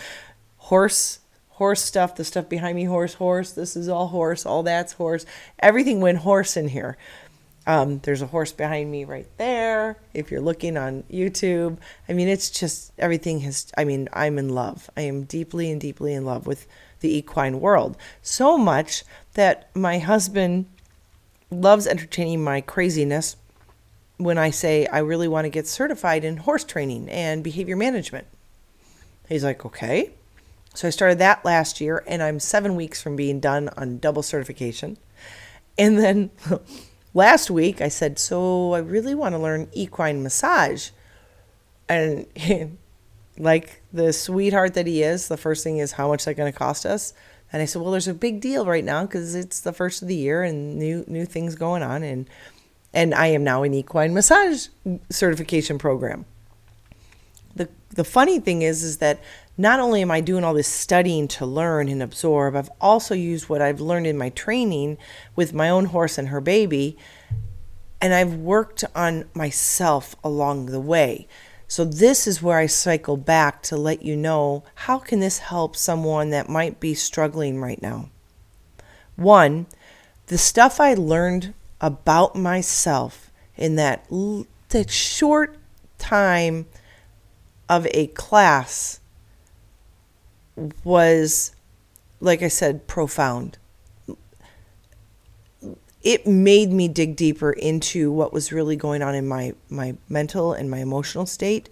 horse 0.57 1.19
horse 1.61 1.81
stuff, 1.83 2.15
the 2.15 2.23
stuff 2.23 2.49
behind 2.49 2.75
me, 2.75 2.85
horse, 2.85 3.13
horse, 3.13 3.51
this 3.51 3.75
is 3.75 3.87
all 3.87 4.07
horse, 4.07 4.47
all 4.47 4.63
that's 4.63 4.93
horse. 4.93 5.27
Everything 5.59 6.01
went 6.01 6.17
horse 6.17 6.57
in 6.57 6.67
here. 6.67 6.97
Um, 7.67 7.99
there's 7.99 8.23
a 8.23 8.27
horse 8.27 8.51
behind 8.51 8.89
me 8.89 9.05
right 9.05 9.27
there. 9.37 9.97
If 10.11 10.31
you're 10.31 10.41
looking 10.41 10.75
on 10.75 11.03
YouTube, 11.03 11.77
I 12.09 12.13
mean, 12.13 12.27
it's 12.27 12.49
just 12.49 12.91
everything 12.97 13.41
has, 13.41 13.71
I 13.77 13.83
mean, 13.83 14.09
I'm 14.11 14.39
in 14.39 14.49
love. 14.49 14.89
I 14.97 15.01
am 15.01 15.25
deeply 15.25 15.69
and 15.69 15.79
deeply 15.79 16.15
in 16.15 16.25
love 16.25 16.47
with 16.47 16.65
the 17.01 17.15
equine 17.15 17.59
world. 17.59 17.95
So 18.23 18.57
much 18.57 19.03
that 19.35 19.69
my 19.75 19.99
husband 19.99 20.65
loves 21.51 21.85
entertaining 21.85 22.43
my 22.43 22.61
craziness 22.61 23.35
when 24.17 24.37
I 24.37 24.49
say 24.49 24.87
I 24.87 24.99
really 24.99 25.27
want 25.27 25.45
to 25.45 25.49
get 25.49 25.67
certified 25.67 26.23
in 26.23 26.37
horse 26.37 26.63
training 26.63 27.09
and 27.09 27.43
behavior 27.43 27.75
management. 27.75 28.27
He's 29.27 29.43
like, 29.43 29.65
okay. 29.65 30.11
So 30.73 30.87
I 30.87 30.91
started 30.91 31.19
that 31.19 31.43
last 31.43 31.81
year, 31.81 32.03
and 32.07 32.23
I'm 32.23 32.39
seven 32.39 32.75
weeks 32.75 33.01
from 33.01 33.15
being 33.15 33.39
done 33.39 33.69
on 33.75 33.99
double 33.99 34.23
certification. 34.23 34.97
And 35.77 35.97
then 35.97 36.31
last 37.13 37.51
week 37.51 37.81
I 37.81 37.89
said, 37.89 38.19
So 38.19 38.73
I 38.73 38.79
really 38.79 39.15
want 39.15 39.33
to 39.35 39.39
learn 39.39 39.69
equine 39.73 40.23
massage. 40.23 40.91
And 41.89 42.25
like 43.37 43.81
the 43.91 44.13
sweetheart 44.13 44.75
that 44.75 44.87
he 44.87 45.03
is, 45.03 45.27
the 45.27 45.37
first 45.37 45.63
thing 45.63 45.77
is, 45.77 45.93
How 45.93 46.07
much 46.07 46.21
is 46.21 46.25
that 46.25 46.35
going 46.35 46.51
to 46.51 46.57
cost 46.57 46.85
us? 46.85 47.13
And 47.53 47.61
I 47.61 47.65
said, 47.65 47.81
Well, 47.81 47.91
there's 47.91 48.07
a 48.07 48.13
big 48.13 48.41
deal 48.41 48.65
right 48.65 48.83
now 48.83 49.05
because 49.05 49.35
it's 49.35 49.59
the 49.59 49.73
first 49.73 50.01
of 50.01 50.07
the 50.07 50.15
year 50.15 50.43
and 50.43 50.77
new 50.77 51.03
new 51.07 51.25
things 51.25 51.55
going 51.55 51.83
on. 51.83 52.03
And 52.03 52.29
and 52.93 53.13
I 53.13 53.27
am 53.27 53.43
now 53.43 53.63
in 53.63 53.73
equine 53.73 54.13
massage 54.13 54.67
certification 55.09 55.77
program. 55.77 56.25
The 57.55 57.69
the 57.89 58.03
funny 58.03 58.39
thing 58.39 58.61
is 58.61 58.83
is 58.83 58.97
that 58.97 59.21
not 59.57 59.79
only 59.79 60.01
am 60.01 60.11
I 60.11 60.21
doing 60.21 60.43
all 60.43 60.53
this 60.53 60.67
studying 60.67 61.27
to 61.29 61.45
learn 61.45 61.89
and 61.89 62.01
absorb, 62.01 62.55
I've 62.55 62.71
also 62.79 63.13
used 63.13 63.49
what 63.49 63.61
I've 63.61 63.81
learned 63.81 64.07
in 64.07 64.17
my 64.17 64.29
training 64.29 64.97
with 65.35 65.53
my 65.53 65.69
own 65.69 65.85
horse 65.85 66.17
and 66.17 66.29
her 66.29 66.41
baby, 66.41 66.97
and 68.01 68.13
I've 68.13 68.35
worked 68.35 68.83
on 68.95 69.25
myself 69.33 70.15
along 70.23 70.67
the 70.67 70.79
way. 70.79 71.27
So 71.71 71.85
this 71.85 72.27
is 72.27 72.41
where 72.41 72.57
I 72.57 72.65
cycle 72.65 73.15
back 73.15 73.63
to 73.63 73.77
let 73.77 74.03
you 74.03 74.17
know 74.17 74.65
how 74.75 74.99
can 74.99 75.21
this 75.21 75.37
help 75.37 75.77
someone 75.77 76.29
that 76.31 76.49
might 76.49 76.81
be 76.81 76.93
struggling 76.93 77.61
right 77.61 77.81
now. 77.81 78.09
One, 79.15 79.67
the 80.27 80.37
stuff 80.37 80.81
I 80.81 80.95
learned 80.95 81.53
about 81.79 82.35
myself 82.35 83.31
in 83.55 83.77
that 83.77 84.05
that 84.67 84.91
short 84.91 85.57
time 85.97 86.65
of 87.69 87.87
a 87.91 88.07
class 88.07 88.99
was, 90.83 91.55
like 92.19 92.41
I 92.41 92.49
said, 92.49 92.85
profound. 92.85 93.57
It 96.03 96.25
made 96.25 96.71
me 96.71 96.87
dig 96.87 97.15
deeper 97.15 97.51
into 97.51 98.11
what 98.11 98.33
was 98.33 98.51
really 98.51 98.75
going 98.75 99.01
on 99.01 99.15
in 99.15 99.27
my, 99.27 99.53
my 99.69 99.95
mental 100.09 100.53
and 100.53 100.69
my 100.69 100.79
emotional 100.79 101.25
state. 101.25 101.69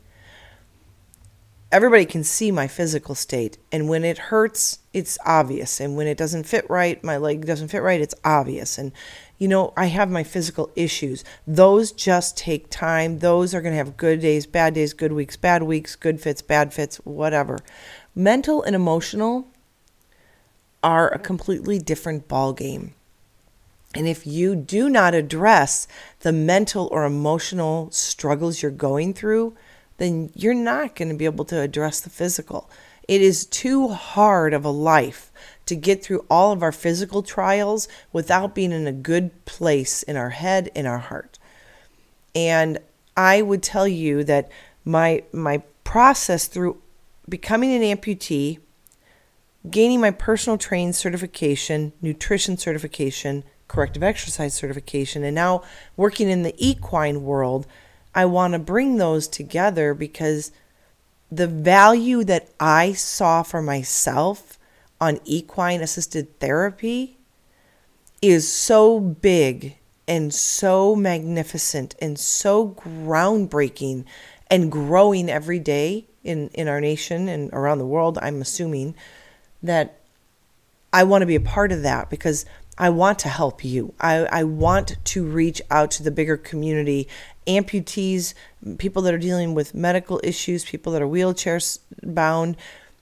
Everybody 1.71 2.05
can 2.05 2.23
see 2.23 2.51
my 2.51 2.67
physical 2.67 3.13
state, 3.13 3.59
and 3.71 3.87
when 3.87 4.03
it 4.03 4.17
hurts, 4.17 4.79
it's 4.91 5.19
obvious. 5.23 5.79
And 5.79 5.95
when 5.95 6.07
it 6.07 6.17
doesn't 6.17 6.45
fit 6.45 6.67
right, 6.67 7.03
my 7.03 7.17
leg 7.17 7.45
doesn't 7.45 7.67
fit 7.67 7.83
right, 7.83 8.01
it's 8.01 8.15
obvious. 8.25 8.79
And 8.79 8.91
you 9.39 9.47
know, 9.47 9.73
I 9.77 9.85
have 9.85 10.11
my 10.11 10.23
physical 10.23 10.69
issues. 10.75 11.23
Those 11.47 11.93
just 11.93 12.37
take 12.37 12.69
time. 12.69 13.19
Those 13.19 13.55
are 13.55 13.61
going 13.61 13.71
to 13.71 13.77
have 13.77 13.95
good 13.95 14.19
days, 14.19 14.45
bad 14.45 14.73
days, 14.73 14.93
good 14.93 15.13
weeks, 15.13 15.37
bad 15.37 15.63
weeks, 15.63 15.95
good 15.95 16.19
fits, 16.19 16.41
bad 16.41 16.73
fits, 16.73 16.97
whatever. 16.97 17.57
Mental 18.13 18.61
and 18.61 18.75
emotional 18.75 19.47
are 20.83 21.07
a 21.09 21.17
completely 21.17 21.79
different 21.79 22.27
ball 22.27 22.51
game. 22.51 22.93
And 23.95 24.07
if 24.07 24.27
you 24.27 24.55
do 24.55 24.87
not 24.89 25.15
address 25.15 25.87
the 26.19 26.31
mental 26.31 26.87
or 26.91 27.05
emotional 27.05 27.89
struggles 27.91 28.61
you're 28.61 28.71
going 28.71 29.13
through, 29.13 29.55
then 29.97 30.31
you're 30.35 30.53
not 30.53 30.95
going 30.95 31.09
to 31.09 31.15
be 31.15 31.25
able 31.25 31.45
to 31.45 31.59
address 31.59 31.99
the 31.99 32.09
physical. 32.09 32.69
It 33.07 33.21
is 33.21 33.45
too 33.45 33.87
hard 33.87 34.53
of 34.53 34.63
a 34.63 34.69
life 34.69 35.31
to 35.65 35.75
get 35.75 36.03
through 36.03 36.25
all 36.29 36.51
of 36.51 36.61
our 36.61 36.71
physical 36.71 37.23
trials 37.23 37.87
without 38.13 38.53
being 38.53 38.71
in 38.71 38.85
a 38.85 38.91
good 38.91 39.45
place 39.45 40.03
in 40.03 40.15
our 40.15 40.29
head, 40.29 40.69
in 40.75 40.85
our 40.85 40.99
heart. 40.99 41.39
And 42.35 42.77
I 43.17 43.41
would 43.41 43.63
tell 43.63 43.87
you 43.87 44.23
that 44.25 44.51
my 44.85 45.23
my 45.31 45.63
process 45.83 46.47
through 46.47 46.79
becoming 47.27 47.73
an 47.73 47.81
amputee, 47.81 48.59
gaining 49.69 49.99
my 49.99 50.11
personal 50.11 50.57
training 50.57 50.93
certification, 50.93 51.93
nutrition 52.01 52.57
certification, 52.57 53.43
corrective 53.69 54.03
exercise 54.03 54.53
certification, 54.53 55.23
and 55.23 55.33
now 55.33 55.63
working 55.95 56.29
in 56.29 56.43
the 56.43 56.53
equine 56.57 57.23
world, 57.23 57.65
I 58.13 58.25
want 58.25 58.51
to 58.53 58.59
bring 58.59 58.97
those 58.97 59.29
together 59.29 59.93
because 59.93 60.51
the 61.31 61.47
value 61.47 62.25
that 62.25 62.49
I 62.59 62.91
saw 62.91 63.43
for 63.43 63.61
myself 63.61 64.57
on 64.99 65.19
equine 65.23 65.79
assisted 65.79 66.39
therapy 66.39 67.17
is 68.21 68.51
so 68.51 68.99
big 68.99 69.77
and 70.07 70.33
so 70.33 70.95
magnificent 70.95 71.95
and 72.01 72.19
so 72.19 72.69
groundbreaking 72.69 74.03
and 74.49 74.71
growing 74.71 75.29
every 75.29 75.59
day 75.59 76.05
in, 76.23 76.49
in 76.49 76.67
our 76.67 76.81
nation 76.81 77.29
and 77.29 77.53
around 77.53 77.77
the 77.77 77.85
world, 77.85 78.17
I'm 78.21 78.41
assuming 78.41 78.95
that 79.61 79.99
I 80.91 81.03
want 81.03 81.21
to 81.21 81.27
be 81.27 81.35
a 81.35 81.41
part 81.41 81.71
of 81.71 81.83
that 81.83 82.09
because 82.09 82.45
I 82.79 82.89
want 82.89 83.19
to 83.19 83.29
help 83.29 83.65
you. 83.65 83.93
I, 83.99 84.25
I 84.31 84.43
want 84.45 84.95
to 85.03 85.25
reach 85.25 85.61
out 85.69 85.91
to 85.91 86.03
the 86.03 86.11
bigger 86.11 86.37
community, 86.37 87.09
amputees, 87.45 88.33
people 88.77 89.01
that 89.01 89.13
are 89.13 89.19
dealing 89.19 89.53
with 89.53 89.75
medical 89.75 90.21
issues, 90.23 90.63
people 90.63 90.93
that 90.93 91.01
are 91.01 91.07
wheelchair 91.07 91.59
bound. 92.01 92.55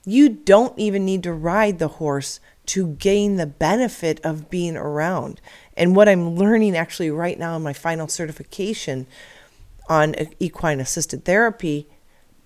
You 0.04 0.30
don't 0.30 0.76
even 0.76 1.04
need 1.04 1.22
to 1.22 1.32
ride 1.32 1.78
the 1.78 1.88
horse 1.88 2.40
to 2.66 2.88
gain 2.88 3.36
the 3.36 3.46
benefit 3.46 4.20
of 4.24 4.50
being 4.50 4.76
around. 4.76 5.40
And 5.76 5.94
what 5.94 6.08
I'm 6.08 6.34
learning 6.34 6.76
actually 6.76 7.10
right 7.10 7.38
now 7.38 7.54
in 7.56 7.62
my 7.62 7.72
final 7.72 8.08
certification 8.08 9.06
on 9.88 10.16
equine 10.40 10.80
assisted 10.80 11.24
therapy 11.24 11.88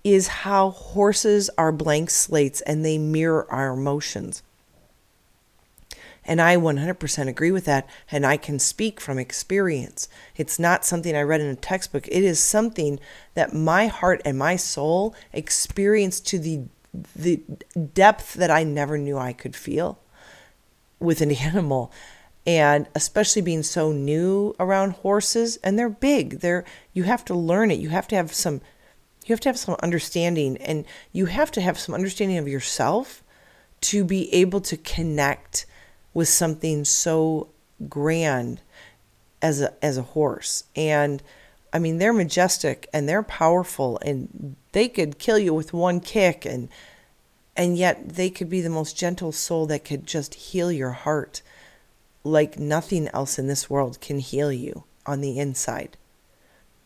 is 0.03 0.27
how 0.27 0.69
horses 0.69 1.49
are 1.57 1.71
blank 1.71 2.09
slates 2.09 2.61
and 2.61 2.85
they 2.85 2.97
mirror 2.97 3.49
our 3.51 3.73
emotions. 3.73 4.43
And 6.25 6.41
I 6.41 6.55
100% 6.55 7.27
agree 7.27 7.51
with 7.51 7.65
that. 7.65 7.87
And 8.11 8.25
I 8.25 8.37
can 8.37 8.59
speak 8.59 9.01
from 9.01 9.19
experience. 9.19 10.07
It's 10.35 10.57
not 10.57 10.85
something 10.85 11.15
I 11.15 11.21
read 11.21 11.41
in 11.41 11.47
a 11.47 11.55
textbook, 11.55 12.07
it 12.07 12.23
is 12.23 12.39
something 12.39 12.99
that 13.33 13.53
my 13.53 13.87
heart 13.87 14.21
and 14.25 14.37
my 14.37 14.55
soul 14.55 15.15
experienced 15.31 16.27
to 16.27 16.39
the, 16.39 16.61
the 17.15 17.41
depth 17.93 18.33
that 18.35 18.51
I 18.51 18.63
never 18.63 18.97
knew 18.97 19.17
I 19.17 19.33
could 19.33 19.55
feel 19.55 19.99
with 20.99 21.21
an 21.21 21.31
animal. 21.35 21.91
And 22.45 22.87
especially 22.93 23.41
being 23.41 23.63
so 23.63 23.93
new 23.93 24.53
around 24.59 24.91
horses, 24.91 25.57
and 25.63 25.79
they're 25.79 25.87
big. 25.87 26.41
They're 26.41 26.65
you 26.91 27.03
have 27.03 27.23
to 27.25 27.33
learn 27.33 27.71
it. 27.71 27.79
You 27.79 27.87
have 27.87 28.05
to 28.09 28.17
have 28.17 28.33
some 28.33 28.59
you 29.25 29.33
have 29.33 29.39
to 29.41 29.49
have 29.49 29.57
some 29.57 29.77
understanding 29.81 30.57
and 30.57 30.85
you 31.11 31.27
have 31.27 31.51
to 31.51 31.61
have 31.61 31.79
some 31.79 31.95
understanding 31.95 32.37
of 32.37 32.47
yourself 32.47 33.23
to 33.81 34.03
be 34.03 34.33
able 34.33 34.61
to 34.61 34.77
connect 34.77 35.65
with 36.13 36.27
something 36.27 36.85
so 36.85 37.49
grand 37.89 38.61
as 39.41 39.61
a 39.61 39.73
as 39.83 39.97
a 39.97 40.03
horse. 40.03 40.63
And 40.75 41.21
i 41.73 41.79
mean 41.79 41.97
they're 41.97 42.13
majestic 42.13 42.87
and 42.93 43.09
they're 43.09 43.23
powerful 43.23 43.99
and 44.05 44.55
they 44.73 44.87
could 44.87 45.17
kill 45.17 45.39
you 45.39 45.53
with 45.53 45.73
one 45.73 45.99
kick 45.99 46.45
and 46.45 46.69
and 47.55 47.77
yet 47.77 48.09
they 48.09 48.29
could 48.29 48.49
be 48.49 48.61
the 48.61 48.69
most 48.69 48.97
gentle 48.97 49.31
soul 49.31 49.65
that 49.65 49.83
could 49.83 50.07
just 50.07 50.35
heal 50.35 50.71
your 50.71 50.91
heart 50.91 51.41
like 52.23 52.57
nothing 52.57 53.07
else 53.09 53.37
in 53.37 53.47
this 53.47 53.69
world 53.69 53.99
can 53.99 54.19
heal 54.19 54.51
you 54.51 54.83
on 55.05 55.19
the 55.21 55.37
inside. 55.39 55.97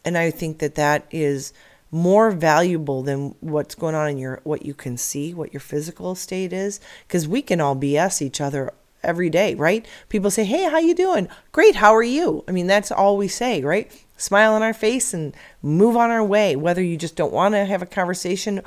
And 0.04 0.18
i 0.18 0.32
think 0.32 0.60
that 0.60 0.76
that 0.76 1.06
is 1.12 1.54
more 1.92 2.32
valuable 2.32 3.02
than 3.04 3.36
what's 3.40 3.76
going 3.76 3.96
on 3.96 4.10
in 4.10 4.18
your 4.18 4.42
what 4.44 4.66
you 4.66 4.74
can 4.74 4.98
see 4.98 5.34
what 5.34 5.54
your 5.54 5.62
physical 5.62 6.16
state 6.16 6.52
is 6.52 6.82
because 7.08 7.28
we 7.28 7.42
can 7.42 7.62
all 7.62 7.76
bs 7.76 8.22
each 8.22 8.42
other 8.42 8.74
every 9.08 9.30
day, 9.30 9.56
right? 9.56 9.86
People 10.10 10.30
say, 10.30 10.44
"Hey, 10.44 10.70
how 10.70 10.78
you 10.78 10.94
doing?" 10.94 11.28
"Great, 11.52 11.78
how 11.78 11.96
are 11.96 12.04
you?" 12.04 12.44
I 12.48 12.52
mean, 12.52 12.68
that's 12.68 12.92
all 12.92 13.18
we 13.18 13.28
say, 13.28 13.62
right? 13.62 13.92
Smile 14.18 14.54
on 14.54 14.62
our 14.62 14.74
face 14.74 15.14
and 15.14 15.34
move 15.64 15.98
on 15.98 16.12
our 16.12 16.24
way, 16.24 16.56
whether 16.56 16.84
you 16.84 16.98
just 16.98 17.16
don't 17.16 17.34
want 17.34 17.56
to 17.56 17.66
have 17.66 17.82
a 17.82 17.88
conversation 17.88 18.62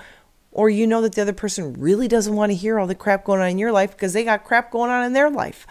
or 0.53 0.69
you 0.69 0.87
know 0.87 1.01
that 1.03 1.15
the 1.15 1.23
other 1.23 1.33
person 1.33 1.75
really 1.75 2.09
doesn't 2.09 2.35
want 2.35 2.51
to 2.51 2.57
hear 2.57 2.79
all 2.79 2.87
the 2.87 2.95
crap 2.95 3.25
going 3.25 3.41
on 3.41 3.49
in 3.49 3.59
your 3.59 3.73
life 3.73 3.93
because 3.93 4.13
they 4.13 4.25
got 4.25 4.45
crap 4.45 4.71
going 4.71 4.91
on 4.91 5.05
in 5.05 5.13
their 5.13 5.31
life. 5.31 5.67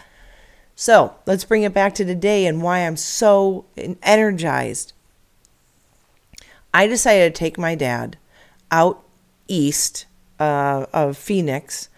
So, 0.75 1.15
let's 1.25 1.43
bring 1.43 1.63
it 1.63 1.73
back 1.73 1.93
to 1.95 2.05
today 2.05 2.45
and 2.45 2.61
why 2.61 2.79
I'm 2.79 2.95
so 2.95 3.65
energized. 4.01 4.93
I 6.73 6.87
decided 6.87 7.35
to 7.35 7.39
take 7.39 7.57
my 7.57 7.75
dad 7.75 8.17
out 8.71 9.03
east 9.47 10.05
uh, 10.39 10.85
of 10.93 11.17
Phoenix 11.17 11.89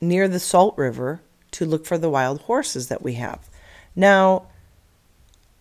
near 0.00 0.26
the 0.26 0.40
Salt 0.40 0.76
River 0.76 1.20
to 1.52 1.64
look 1.64 1.86
for 1.86 1.98
the 1.98 2.10
wild 2.10 2.42
horses 2.42 2.88
that 2.88 3.02
we 3.02 3.14
have. 3.14 3.48
Now, 3.96 4.46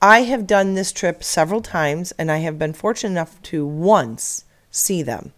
I 0.01 0.21
have 0.21 0.47
done 0.47 0.75
this 0.75 0.91
trip 0.91 1.23
several 1.23 1.61
times 1.61 2.11
and 2.13 2.31
I 2.31 2.37
have 2.37 2.57
been 2.57 2.73
fortunate 2.73 3.11
enough 3.11 3.41
to 3.43 3.65
once 3.65 4.45
see 4.71 5.03
them. 5.03 5.33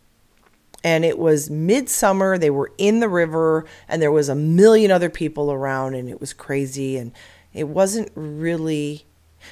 And 0.83 1.05
it 1.05 1.17
was 1.17 1.49
midsummer, 1.49 2.37
they 2.37 2.49
were 2.49 2.71
in 2.77 3.01
the 3.01 3.09
river, 3.09 3.65
and 3.87 4.01
there 4.01 4.11
was 4.11 4.29
a 4.29 4.35
million 4.35 4.89
other 4.89 5.11
people 5.11 5.51
around, 5.51 5.93
and 5.93 6.09
it 6.09 6.19
was 6.19 6.33
crazy. 6.33 6.97
And 6.97 7.11
it 7.53 7.67
wasn't 7.67 8.11
really, 8.15 9.05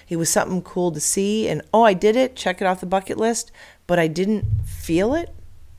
it 0.08 0.16
was 0.16 0.30
something 0.30 0.64
cool 0.64 0.92
to 0.92 1.00
see. 1.00 1.48
And 1.48 1.62
oh, 1.72 1.84
I 1.84 1.94
did 1.94 2.16
it, 2.16 2.36
check 2.36 2.62
it 2.62 2.66
off 2.66 2.80
the 2.80 2.88
bucket 2.88 3.18
list, 3.18 3.52
but 3.86 4.00
I 4.00 4.08
didn't 4.08 4.46
feel 4.66 5.14
it, 5.14 5.30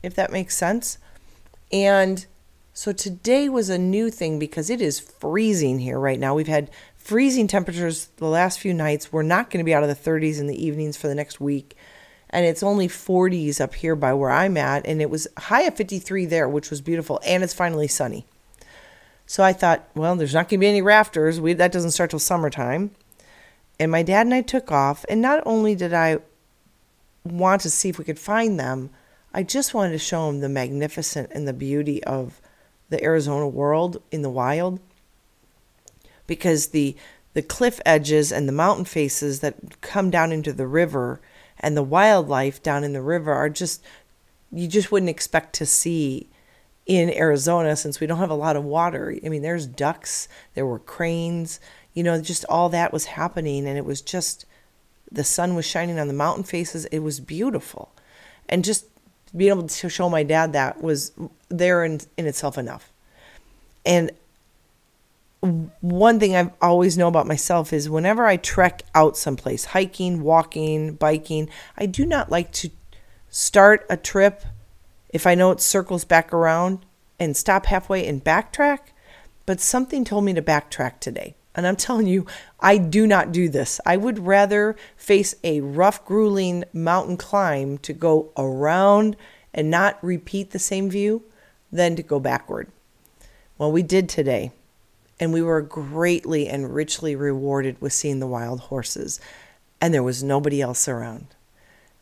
if 0.01 0.13
that 0.15 0.31
makes 0.31 0.55
sense. 0.55 0.97
And 1.69 2.25
so 2.81 2.91
today 2.91 3.47
was 3.47 3.69
a 3.69 3.77
new 3.77 4.09
thing 4.09 4.39
because 4.39 4.71
it 4.71 4.81
is 4.81 4.99
freezing 4.99 5.77
here 5.77 5.99
right 5.99 6.19
now. 6.19 6.33
We've 6.33 6.47
had 6.47 6.71
freezing 6.95 7.47
temperatures 7.47 8.07
the 8.17 8.25
last 8.25 8.59
few 8.59 8.73
nights. 8.73 9.13
We're 9.13 9.21
not 9.21 9.51
going 9.51 9.63
to 9.63 9.69
be 9.69 9.75
out 9.75 9.83
of 9.83 9.89
the 10.03 10.11
30s 10.11 10.39
in 10.39 10.47
the 10.47 10.65
evenings 10.65 10.97
for 10.97 11.07
the 11.07 11.13
next 11.13 11.39
week. 11.39 11.77
And 12.31 12.43
it's 12.43 12.63
only 12.63 12.87
40s 12.87 13.61
up 13.61 13.75
here 13.75 13.95
by 13.95 14.15
where 14.15 14.31
I'm 14.31 14.57
at. 14.57 14.87
And 14.87 14.99
it 14.99 15.11
was 15.11 15.27
high 15.37 15.61
of 15.61 15.75
53 15.75 16.25
there, 16.25 16.49
which 16.49 16.71
was 16.71 16.81
beautiful. 16.81 17.21
And 17.23 17.43
it's 17.43 17.53
finally 17.53 17.87
sunny. 17.87 18.25
So 19.27 19.43
I 19.43 19.53
thought, 19.53 19.87
well, 19.93 20.15
there's 20.15 20.33
not 20.33 20.49
going 20.49 20.59
to 20.59 20.63
be 20.63 20.67
any 20.67 20.81
rafters. 20.81 21.39
We, 21.39 21.53
that 21.53 21.71
doesn't 21.71 21.91
start 21.91 22.09
till 22.09 22.17
summertime. 22.17 22.95
And 23.79 23.91
my 23.91 24.01
dad 24.01 24.25
and 24.25 24.33
I 24.33 24.41
took 24.41 24.71
off. 24.71 25.05
And 25.07 25.21
not 25.21 25.43
only 25.45 25.75
did 25.75 25.93
I 25.93 26.17
want 27.23 27.61
to 27.61 27.69
see 27.69 27.89
if 27.89 27.99
we 27.99 28.05
could 28.05 28.17
find 28.17 28.59
them, 28.59 28.89
I 29.35 29.43
just 29.43 29.75
wanted 29.75 29.91
to 29.91 29.99
show 29.99 30.27
him 30.27 30.39
the 30.39 30.49
magnificent 30.49 31.29
and 31.31 31.47
the 31.47 31.53
beauty 31.53 32.03
of 32.05 32.40
the 32.91 33.03
Arizona 33.03 33.47
world 33.47 34.01
in 34.11 34.21
the 34.21 34.29
wild 34.29 34.79
because 36.27 36.67
the 36.67 36.95
the 37.33 37.41
cliff 37.41 37.79
edges 37.85 38.31
and 38.31 38.47
the 38.47 38.53
mountain 38.53 38.83
faces 38.83 39.39
that 39.39 39.79
come 39.79 40.09
down 40.09 40.33
into 40.33 40.51
the 40.51 40.67
river 40.67 41.21
and 41.61 41.75
the 41.75 41.81
wildlife 41.81 42.61
down 42.61 42.83
in 42.83 42.91
the 42.91 43.01
river 43.01 43.31
are 43.31 43.49
just 43.49 43.81
you 44.51 44.67
just 44.67 44.91
wouldn't 44.91 45.09
expect 45.09 45.53
to 45.53 45.65
see 45.65 46.29
in 46.85 47.09
Arizona 47.11 47.75
since 47.77 48.01
we 48.01 48.07
don't 48.07 48.17
have 48.17 48.29
a 48.29 48.35
lot 48.35 48.57
of 48.57 48.65
water. 48.65 49.15
I 49.25 49.29
mean, 49.29 49.41
there's 49.41 49.65
ducks, 49.65 50.27
there 50.55 50.65
were 50.65 50.79
cranes, 50.79 51.61
you 51.93 52.03
know, 52.03 52.19
just 52.21 52.43
all 52.49 52.67
that 52.69 52.91
was 52.91 53.05
happening 53.05 53.65
and 53.65 53.77
it 53.77 53.85
was 53.85 54.01
just 54.01 54.45
the 55.09 55.23
sun 55.23 55.55
was 55.55 55.65
shining 55.65 55.97
on 55.97 56.07
the 56.07 56.13
mountain 56.13 56.43
faces. 56.43 56.85
It 56.85 56.99
was 56.99 57.21
beautiful. 57.21 57.93
And 58.49 58.65
just 58.65 58.85
being 59.35 59.51
able 59.51 59.67
to 59.67 59.89
show 59.89 60.09
my 60.09 60.23
dad 60.23 60.53
that 60.53 60.81
was 60.81 61.11
there 61.49 61.83
in, 61.83 62.01
in 62.17 62.25
itself 62.25 62.57
enough. 62.57 62.91
And 63.85 64.11
one 65.41 66.19
thing 66.19 66.35
I've 66.35 66.51
always 66.61 66.97
know 66.97 67.07
about 67.07 67.27
myself 67.27 67.73
is 67.73 67.89
whenever 67.89 68.25
I 68.27 68.37
trek 68.37 68.83
out 68.93 69.17
someplace, 69.17 69.65
hiking, 69.65 70.21
walking, 70.21 70.93
biking, 70.93 71.49
I 71.77 71.87
do 71.87 72.05
not 72.05 72.29
like 72.29 72.51
to 72.53 72.69
start 73.29 73.85
a 73.89 73.97
trip 73.97 74.43
if 75.09 75.25
I 75.25 75.35
know 75.35 75.51
it 75.51 75.59
circles 75.59 76.05
back 76.05 76.31
around 76.31 76.85
and 77.19 77.35
stop 77.35 77.65
halfway 77.65 78.05
and 78.05 78.23
backtrack. 78.23 78.79
But 79.47 79.59
something 79.59 80.05
told 80.05 80.25
me 80.25 80.33
to 80.33 80.41
backtrack 80.41 80.99
today. 80.99 81.35
And 81.53 81.67
I'm 81.67 81.75
telling 81.75 82.07
you, 82.07 82.25
I 82.59 82.77
do 82.77 83.05
not 83.05 83.31
do 83.31 83.49
this. 83.49 83.81
I 83.85 83.97
would 83.97 84.19
rather 84.19 84.75
face 84.95 85.35
a 85.43 85.59
rough, 85.61 86.05
grueling 86.05 86.63
mountain 86.71 87.17
climb 87.17 87.77
to 87.79 87.93
go 87.93 88.31
around 88.37 89.17
and 89.53 89.69
not 89.69 90.01
repeat 90.01 90.51
the 90.51 90.59
same 90.59 90.89
view 90.89 91.23
than 91.71 91.95
to 91.97 92.03
go 92.03 92.19
backward. 92.19 92.71
Well, 93.57 93.71
we 93.71 93.83
did 93.83 94.07
today 94.07 94.51
and 95.21 95.31
we 95.31 95.41
were 95.41 95.61
greatly 95.61 96.49
and 96.49 96.73
richly 96.73 97.15
rewarded 97.15 97.79
with 97.79 97.93
seeing 97.93 98.19
the 98.19 98.27
wild 98.27 98.59
horses, 98.59 99.21
and 99.79 99.93
there 99.93 100.01
was 100.01 100.23
nobody 100.23 100.59
else 100.61 100.87
around. 100.87 101.27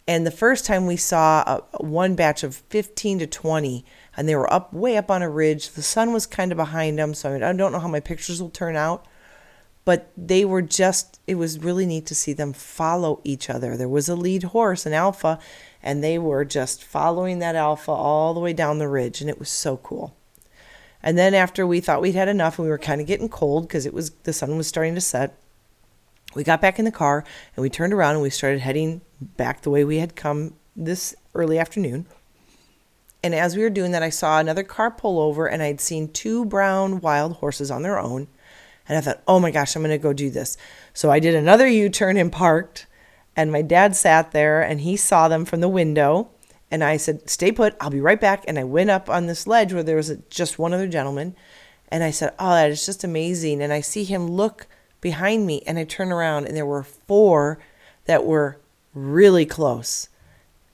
And 0.07 0.25
the 0.25 0.31
first 0.31 0.65
time 0.65 0.87
we 0.87 0.95
saw 0.95 1.43
a, 1.73 1.83
one 1.83 2.15
batch 2.15 2.43
of 2.43 2.55
15 2.55 3.19
to 3.19 3.27
20, 3.27 3.83
and 4.15 4.27
they 4.27 4.35
were 4.35 4.51
up 4.51 4.73
way 4.73 4.95
up 4.95 5.11
on 5.11 5.21
a 5.21 5.29
ridge. 5.29 5.71
The 5.71 5.81
sun 5.81 6.13
was 6.13 6.25
kind 6.25 6.53
of 6.53 6.55
behind 6.55 6.97
them, 6.97 7.13
so 7.13 7.35
I 7.35 7.51
don't 7.51 7.73
know 7.73 7.79
how 7.79 7.89
my 7.89 7.99
pictures 7.99 8.41
will 8.41 8.49
turn 8.49 8.77
out. 8.77 9.05
But 9.89 10.11
they 10.15 10.45
were 10.45 10.61
just, 10.61 11.19
it 11.25 11.33
was 11.33 11.57
really 11.57 11.87
neat 11.87 12.05
to 12.05 12.13
see 12.13 12.31
them 12.31 12.53
follow 12.53 13.21
each 13.23 13.49
other. 13.49 13.75
There 13.75 13.89
was 13.89 14.07
a 14.07 14.15
lead 14.15 14.43
horse, 14.43 14.85
an 14.85 14.93
alpha, 14.93 15.39
and 15.81 16.03
they 16.03 16.19
were 16.19 16.45
just 16.45 16.83
following 16.83 17.39
that 17.39 17.55
alpha 17.55 17.89
all 17.89 18.35
the 18.35 18.39
way 18.39 18.53
down 18.53 18.77
the 18.77 18.87
ridge, 18.87 19.19
and 19.19 19.31
it 19.31 19.39
was 19.39 19.49
so 19.49 19.77
cool. 19.77 20.15
And 21.01 21.17
then 21.17 21.33
after 21.33 21.65
we 21.65 21.79
thought 21.79 22.03
we'd 22.03 22.13
had 22.13 22.27
enough 22.27 22.59
and 22.59 22.67
we 22.67 22.69
were 22.69 22.77
kind 22.77 23.01
of 23.01 23.07
getting 23.07 23.29
cold 23.29 23.67
because 23.67 23.87
it 23.87 23.93
was 23.95 24.11
the 24.11 24.31
sun 24.31 24.57
was 24.57 24.67
starting 24.67 24.93
to 24.93 25.01
set, 25.01 25.35
we 26.35 26.43
got 26.43 26.61
back 26.61 26.77
in 26.77 26.85
the 26.85 26.91
car 26.91 27.25
and 27.55 27.63
we 27.63 27.69
turned 27.71 27.91
around 27.91 28.13
and 28.13 28.21
we 28.21 28.29
started 28.29 28.59
heading 28.59 29.01
back 29.19 29.61
the 29.61 29.71
way 29.71 29.83
we 29.83 29.97
had 29.97 30.15
come 30.15 30.53
this 30.75 31.15
early 31.33 31.57
afternoon. 31.57 32.05
And 33.23 33.33
as 33.33 33.55
we 33.55 33.63
were 33.63 33.71
doing 33.71 33.89
that, 33.93 34.03
I 34.03 34.11
saw 34.11 34.39
another 34.39 34.61
car 34.61 34.91
pull 34.91 35.19
over 35.19 35.47
and 35.47 35.63
I'd 35.63 35.81
seen 35.81 36.13
two 36.13 36.45
brown 36.45 37.01
wild 37.01 37.37
horses 37.37 37.71
on 37.71 37.81
their 37.81 37.97
own. 37.97 38.27
And 38.89 38.97
I 38.97 39.01
thought, 39.01 39.21
oh 39.27 39.39
my 39.39 39.51
gosh, 39.51 39.75
I'm 39.75 39.83
going 39.83 39.91
to 39.91 40.01
go 40.01 40.13
do 40.13 40.31
this. 40.31 40.57
So 40.93 41.11
I 41.11 41.19
did 41.19 41.35
another 41.35 41.67
U 41.67 41.89
turn 41.89 42.17
and 42.17 42.31
parked. 42.31 42.87
And 43.35 43.51
my 43.51 43.61
dad 43.61 43.95
sat 43.95 44.31
there 44.31 44.61
and 44.61 44.81
he 44.81 44.97
saw 44.97 45.27
them 45.27 45.45
from 45.45 45.61
the 45.61 45.69
window. 45.69 46.31
And 46.71 46.83
I 46.83 46.97
said, 46.97 47.29
Stay 47.29 47.51
put, 47.51 47.75
I'll 47.79 47.91
be 47.91 48.01
right 48.01 48.19
back. 48.19 48.43
And 48.47 48.59
I 48.59 48.63
went 48.63 48.89
up 48.89 49.09
on 49.09 49.27
this 49.27 49.47
ledge 49.47 49.73
where 49.73 49.83
there 49.83 49.95
was 49.95 50.09
a, 50.09 50.17
just 50.29 50.59
one 50.59 50.73
other 50.73 50.87
gentleman. 50.87 51.35
And 51.89 52.03
I 52.03 52.11
said, 52.11 52.33
Oh, 52.39 52.49
that 52.49 52.71
is 52.71 52.85
just 52.85 53.03
amazing. 53.03 53.61
And 53.61 53.71
I 53.71 53.81
see 53.81 54.03
him 54.03 54.27
look 54.27 54.67
behind 55.01 55.45
me. 55.45 55.61
And 55.65 55.77
I 55.77 55.83
turn 55.83 56.11
around, 56.11 56.47
and 56.47 56.57
there 56.57 56.65
were 56.65 56.83
four 56.83 57.59
that 58.05 58.25
were 58.25 58.59
really 58.93 59.45
close. 59.45 60.09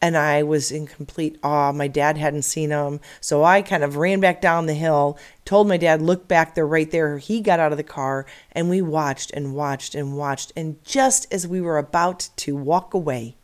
And 0.06 0.16
I 0.16 0.44
was 0.44 0.72
in 0.72 0.86
complete 0.86 1.40
awe. 1.42 1.72
My 1.72 1.88
dad 1.88 2.16
hadn't 2.16 2.44
seen 2.44 2.70
them. 2.70 3.00
So 3.22 3.44
I 3.44 3.64
kind 3.64 3.84
of 3.84 3.96
ran 3.96 4.20
back 4.20 4.40
down 4.40 4.68
the 4.68 4.76
hill, 4.76 5.18
told 5.46 5.68
my 5.68 5.78
dad, 5.78 6.00
Look 6.00 6.28
back, 6.28 6.54
they're 6.54 6.68
right 6.68 6.92
there. 6.92 7.18
He 7.18 7.42
got 7.42 7.60
out 7.60 7.72
of 7.72 7.80
the 7.80 7.84
car, 7.84 8.28
and 8.52 8.70
we 8.70 8.84
watched 8.84 9.32
and 9.32 9.56
watched 9.56 9.96
and 9.96 10.16
watched. 10.16 10.54
And 10.56 10.78
just 10.84 11.26
as 11.34 11.48
we 11.48 11.60
were 11.60 11.80
about 11.80 12.30
to 12.36 12.56
walk 12.56 12.94
away, 12.94 13.36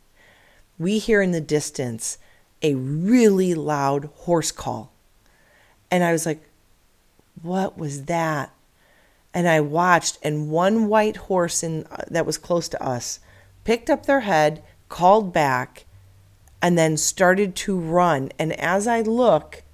we 0.78 1.00
hear 1.00 1.20
in 1.20 1.32
the 1.32 1.40
distance 1.40 2.18
a 2.62 2.76
really 2.76 3.54
loud 3.54 4.04
horse 4.18 4.52
call. 4.52 4.92
And 5.90 6.04
I 6.04 6.12
was 6.12 6.26
like, 6.26 6.48
what 7.42 7.76
was 7.76 8.04
that? 8.04 8.54
And 9.34 9.48
I 9.48 9.58
watched, 9.58 10.20
and 10.22 10.48
one 10.48 10.86
white 10.86 11.16
horse 11.16 11.64
in, 11.64 11.86
uh, 11.90 12.04
that 12.08 12.24
was 12.24 12.38
close 12.38 12.68
to 12.68 12.80
us 12.80 13.18
picked 13.64 13.90
up 13.90 14.06
their 14.06 14.20
head, 14.20 14.62
called 14.88 15.32
back, 15.32 15.86
and 16.62 16.78
then 16.78 16.96
started 16.96 17.56
to 17.56 17.78
run. 17.78 18.30
And 18.38 18.52
as 18.58 18.86
I 18.86 19.00
look, 19.02 19.64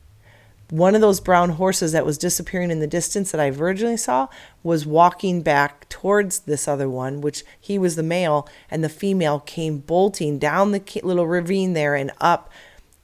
one 0.71 0.95
of 0.95 1.01
those 1.01 1.21
brown 1.21 1.51
horses 1.51 1.93
that 1.93 2.05
was 2.05 2.19
disappearing 2.19 2.71
in 2.71 2.81
the 2.81 2.87
distance 2.87 3.31
that 3.31 3.41
I 3.41 3.49
originally 3.49 3.97
saw 3.97 4.29
was 4.63 4.87
walking 4.87 5.43
back 5.43 5.89
towards 5.89 6.41
this 6.41 6.67
other 6.67 6.89
one, 6.89 7.21
which 7.21 7.45
he 7.59 7.79
was 7.79 7.97
the 7.97 8.03
male, 8.03 8.49
and 8.71 8.83
the 8.83 8.89
female 8.89 9.41
came 9.41 9.79
bolting 9.79 10.39
down 10.39 10.73
the 10.73 11.01
little 11.03 11.27
ravine 11.27 11.73
there 11.73 11.95
and 11.95 12.11
up. 12.21 12.51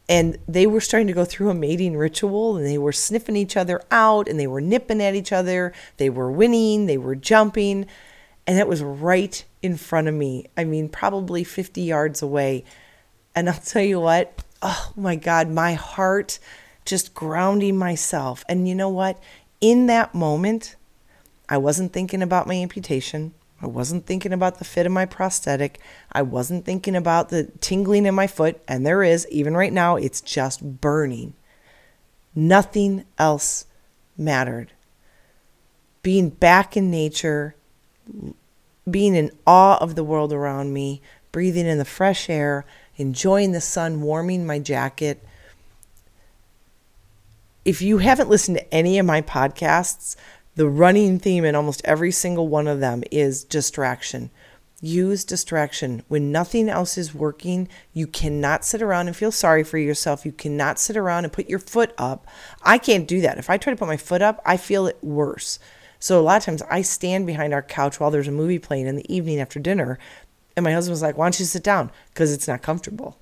And 0.07 0.37
they 0.47 0.67
were 0.67 0.83
starting 0.83 1.07
to 1.07 1.15
go 1.15 1.25
through 1.25 1.49
a 1.49 1.55
mating 1.55 1.97
ritual 1.97 2.59
and 2.59 2.67
they 2.67 2.77
were 2.77 2.93
sniffing 2.93 3.37
each 3.37 3.57
other 3.57 3.81
out 3.91 4.29
and 4.29 4.39
they 4.39 4.47
were 4.47 4.61
nipping 4.61 5.03
at 5.03 5.15
each 5.15 5.33
other. 5.33 5.73
They 5.97 6.11
were 6.11 6.31
winning 6.31 6.85
they 6.85 6.99
were 6.99 7.15
jumping 7.15 7.87
and 8.47 8.59
that 8.59 8.69
was 8.69 8.83
right 8.83 9.43
in 9.63 9.79
front 9.79 10.09
of 10.09 10.13
me. 10.13 10.51
I 10.59 10.65
mean 10.65 10.91
probably 10.91 11.43
50 11.43 11.81
yards 11.81 12.21
away 12.21 12.65
and 13.35 13.49
i'll 13.49 13.61
tell 13.61 13.83
you 13.83 14.01
what 14.01 14.43
oh 14.63 14.93
my 14.97 15.17
god 15.17 15.49
my 15.49 15.75
heart 15.75 16.39
just 16.85 17.15
grounding 17.15 17.77
myself 17.77 18.45
and 18.49 18.69
you 18.69 18.75
know 18.75 18.89
what 18.89 19.19
in 19.61 19.87
that 19.87 20.15
moment 20.15 20.77
i 21.49 21.57
wasn't 21.57 21.93
thinking 21.93 22.23
about 22.23 22.47
my 22.47 22.55
amputation 22.55 23.33
I 23.65 23.67
wasn't 23.67 24.05
thinking 24.05 24.35
about 24.35 24.59
the 24.59 24.65
fit 24.65 24.85
of 24.85 24.93
my 24.93 25.07
prosthetic. 25.07 25.81
I 26.13 26.21
wasn't 26.21 26.67
thinking 26.67 26.95
about 26.95 27.31
the 27.31 27.45
tingling 27.61 28.05
in 28.05 28.15
my 28.15 28.27
foot. 28.27 28.61
And 28.69 28.85
there 28.85 29.03
is, 29.03 29.27
even 29.31 29.57
right 29.57 29.73
now, 29.73 29.97
it's 29.97 30.21
just 30.21 30.81
burning. 30.83 31.33
Nothing 32.35 33.07
else 33.17 33.65
mattered. 34.19 34.73
Being 36.03 36.29
back 36.29 36.77
in 36.77 36.91
nature, 36.91 37.55
being 38.91 39.15
in 39.15 39.31
awe 39.47 39.79
of 39.79 39.95
the 39.95 40.05
world 40.05 40.35
around 40.35 40.75
me, 40.75 41.01
breathing 41.33 41.67
in 41.67 41.79
the 41.79 41.87
fresh 41.87 42.29
air, 42.29 42.67
enjoying 42.97 43.53
the 43.53 43.61
sun 43.61 44.03
warming 44.03 44.47
my 44.47 44.59
jacket. 44.59 45.23
If 47.65 47.81
you 47.81 47.99
haven't 47.99 48.29
listened 48.29 48.59
to 48.59 48.75
any 48.75 48.99
of 48.99 49.07
my 49.07 49.23
podcasts, 49.23 50.17
the 50.55 50.69
running 50.69 51.19
theme 51.19 51.45
in 51.45 51.55
almost 51.55 51.83
every 51.85 52.13
single 52.13 52.49
one 52.49 52.69
of 52.69 52.81
them 52.81 53.03
is 53.11 53.43
distraction. 53.43 54.31
Use 54.81 55.25
distraction. 55.25 56.03
When 56.09 56.31
nothing 56.31 56.69
else 56.69 56.99
is 56.99 57.15
working, 57.15 57.69
you 57.93 58.07
cannot 58.07 58.65
sit 58.65 58.83
around 58.83 59.07
and 59.07 59.17
feel 59.17 59.33
sorry 59.33 59.65
for 59.65 59.79
yourself. 59.79 60.27
You 60.27 60.33
cannot 60.33 60.79
sit 60.79 60.97
around 60.97 61.25
and 61.25 61.33
put 61.33 61.49
your 61.49 61.59
foot 61.59 61.95
up. 61.97 62.27
I 62.63 62.77
can't 62.77 63.09
do 63.09 63.23
that. 63.23 63.39
If 63.39 63.49
I 63.49 63.57
try 63.57 63.73
to 63.73 63.79
put 63.79 63.89
my 63.89 63.97
foot 63.97 64.21
up, 64.21 64.43
I 64.45 64.59
feel 64.59 64.87
it 64.87 64.99
worse. 65.03 65.59
So 65.99 66.21
a 66.21 66.23
lot 66.23 66.37
of 66.37 66.45
times 66.45 66.63
I 66.71 66.83
stand 66.83 67.27
behind 67.27 67.55
our 67.55 67.63
couch 67.63 67.99
while 67.99 68.11
there's 68.11 68.29
a 68.29 68.33
movie 68.33 68.59
playing 68.59 68.87
in 68.87 68.97
the 68.97 69.15
evening 69.15 69.41
after 69.41 69.59
dinner. 69.59 69.99
And 70.57 70.65
my 70.65 70.73
husband 70.73 70.93
was 70.93 71.03
like, 71.03 71.17
Why 71.17 71.27
don't 71.27 71.39
you 71.39 71.45
sit 71.47 71.63
down? 71.63 71.91
Because 72.11 72.33
it's 72.33 72.49
not 72.49 72.63
comfortable. 72.63 73.19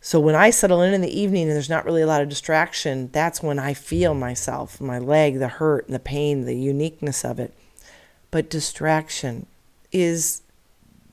So 0.00 0.18
when 0.18 0.34
I 0.34 0.48
settle 0.48 0.80
in 0.80 0.94
in 0.94 1.02
the 1.02 1.20
evening 1.20 1.42
and 1.42 1.52
there's 1.52 1.68
not 1.68 1.84
really 1.84 2.00
a 2.00 2.06
lot 2.06 2.22
of 2.22 2.30
distraction, 2.30 3.10
that's 3.12 3.42
when 3.42 3.58
I 3.58 3.74
feel 3.74 4.14
myself, 4.14 4.80
my 4.80 4.98
leg, 4.98 5.38
the 5.38 5.48
hurt 5.48 5.86
and 5.86 5.94
the 5.94 5.98
pain, 5.98 6.46
the 6.46 6.56
uniqueness 6.56 7.22
of 7.22 7.38
it. 7.38 7.52
But 8.30 8.48
distraction 8.48 9.46
is 9.92 10.40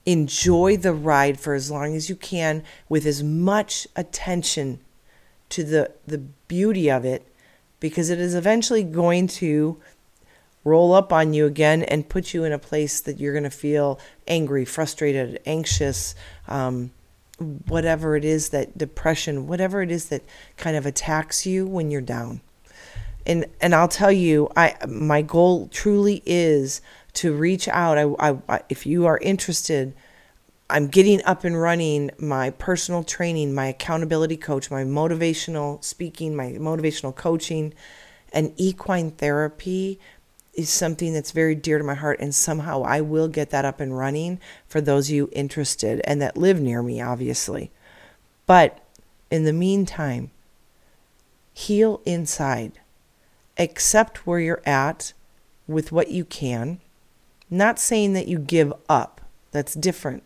enjoy 0.05 0.75
the 0.77 0.93
ride 0.93 1.39
for 1.39 1.53
as 1.53 1.71
long 1.71 1.95
as 1.95 2.09
you 2.09 2.15
can 2.15 2.63
with 2.89 3.05
as 3.05 3.23
much 3.23 3.87
attention 3.95 4.79
to 5.49 5.63
the, 5.63 5.91
the 6.05 6.17
beauty 6.17 6.89
of 6.89 7.05
it 7.05 7.25
because 7.83 8.09
it 8.09 8.17
is 8.17 8.33
eventually 8.33 8.81
going 8.81 9.27
to 9.27 9.77
roll 10.63 10.93
up 10.93 11.11
on 11.11 11.33
you 11.33 11.45
again 11.45 11.83
and 11.83 12.07
put 12.07 12.33
you 12.33 12.45
in 12.45 12.53
a 12.53 12.57
place 12.57 13.01
that 13.01 13.19
you're 13.19 13.33
going 13.33 13.43
to 13.43 13.49
feel 13.49 13.99
angry, 14.25 14.63
frustrated, 14.63 15.37
anxious, 15.45 16.15
um, 16.47 16.91
whatever 17.67 18.15
it 18.15 18.23
is 18.23 18.51
that 18.51 18.77
depression, 18.77 19.47
whatever 19.47 19.81
it 19.81 19.91
is 19.91 20.05
that 20.05 20.23
kind 20.55 20.77
of 20.77 20.85
attacks 20.85 21.45
you 21.45 21.67
when 21.67 21.91
you're 21.91 21.99
down. 21.99 22.39
And 23.25 23.47
and 23.59 23.75
I'll 23.75 23.89
tell 23.89 24.13
you, 24.13 24.49
I 24.55 24.75
my 24.87 25.21
goal 25.21 25.67
truly 25.67 26.23
is 26.25 26.79
to 27.15 27.33
reach 27.33 27.67
out. 27.67 27.97
I, 27.97 28.37
I 28.47 28.61
if 28.69 28.85
you 28.85 29.05
are 29.07 29.17
interested, 29.17 29.93
I'm 30.73 30.87
getting 30.87 31.23
up 31.23 31.43
and 31.43 31.61
running 31.61 32.09
my 32.17 32.49
personal 32.49 33.03
training, 33.03 33.53
my 33.53 33.67
accountability 33.67 34.37
coach, 34.37 34.71
my 34.71 34.83
motivational 34.83 35.83
speaking, 35.83 36.35
my 36.35 36.53
motivational 36.53 37.15
coaching, 37.15 37.75
and 38.31 38.55
equine 38.57 39.11
therapy 39.11 39.99
is 40.55 40.71
something 40.71 41.13
that's 41.13 41.29
very 41.29 41.53
dear 41.53 41.77
to 41.77 41.83
my 41.83 41.93
heart 41.93 42.19
and 42.19 42.33
somehow 42.33 42.81
I 42.81 43.01
will 43.01 43.27
get 43.27 43.51
that 43.51 43.65
up 43.65 43.79
and 43.79 43.95
running 43.95 44.39
for 44.67 44.81
those 44.81 45.09
of 45.09 45.15
you 45.15 45.29
interested 45.31 46.01
and 46.05 46.19
that 46.23 46.37
live 46.37 46.59
near 46.59 46.81
me 46.81 46.99
obviously. 46.99 47.69
But 48.47 48.83
in 49.29 49.43
the 49.43 49.53
meantime, 49.53 50.31
heal 51.53 52.01
inside. 52.03 52.79
Accept 53.59 54.25
where 54.25 54.39
you're 54.39 54.63
at 54.65 55.13
with 55.67 55.91
what 55.91 56.09
you 56.09 56.25
can. 56.25 56.81
Not 57.51 57.77
saying 57.77 58.13
that 58.13 58.27
you 58.27 58.39
give 58.39 58.73
up. 58.89 59.21
That's 59.51 59.75
different. 59.75 60.23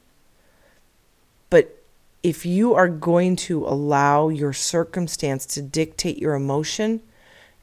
If 2.28 2.46
you 2.46 2.74
are 2.74 2.90
going 2.90 3.38
to 3.48 3.66
allow 3.66 4.28
your 4.28 4.52
circumstance 4.52 5.46
to 5.46 5.62
dictate 5.62 6.18
your 6.18 6.34
emotion 6.34 7.02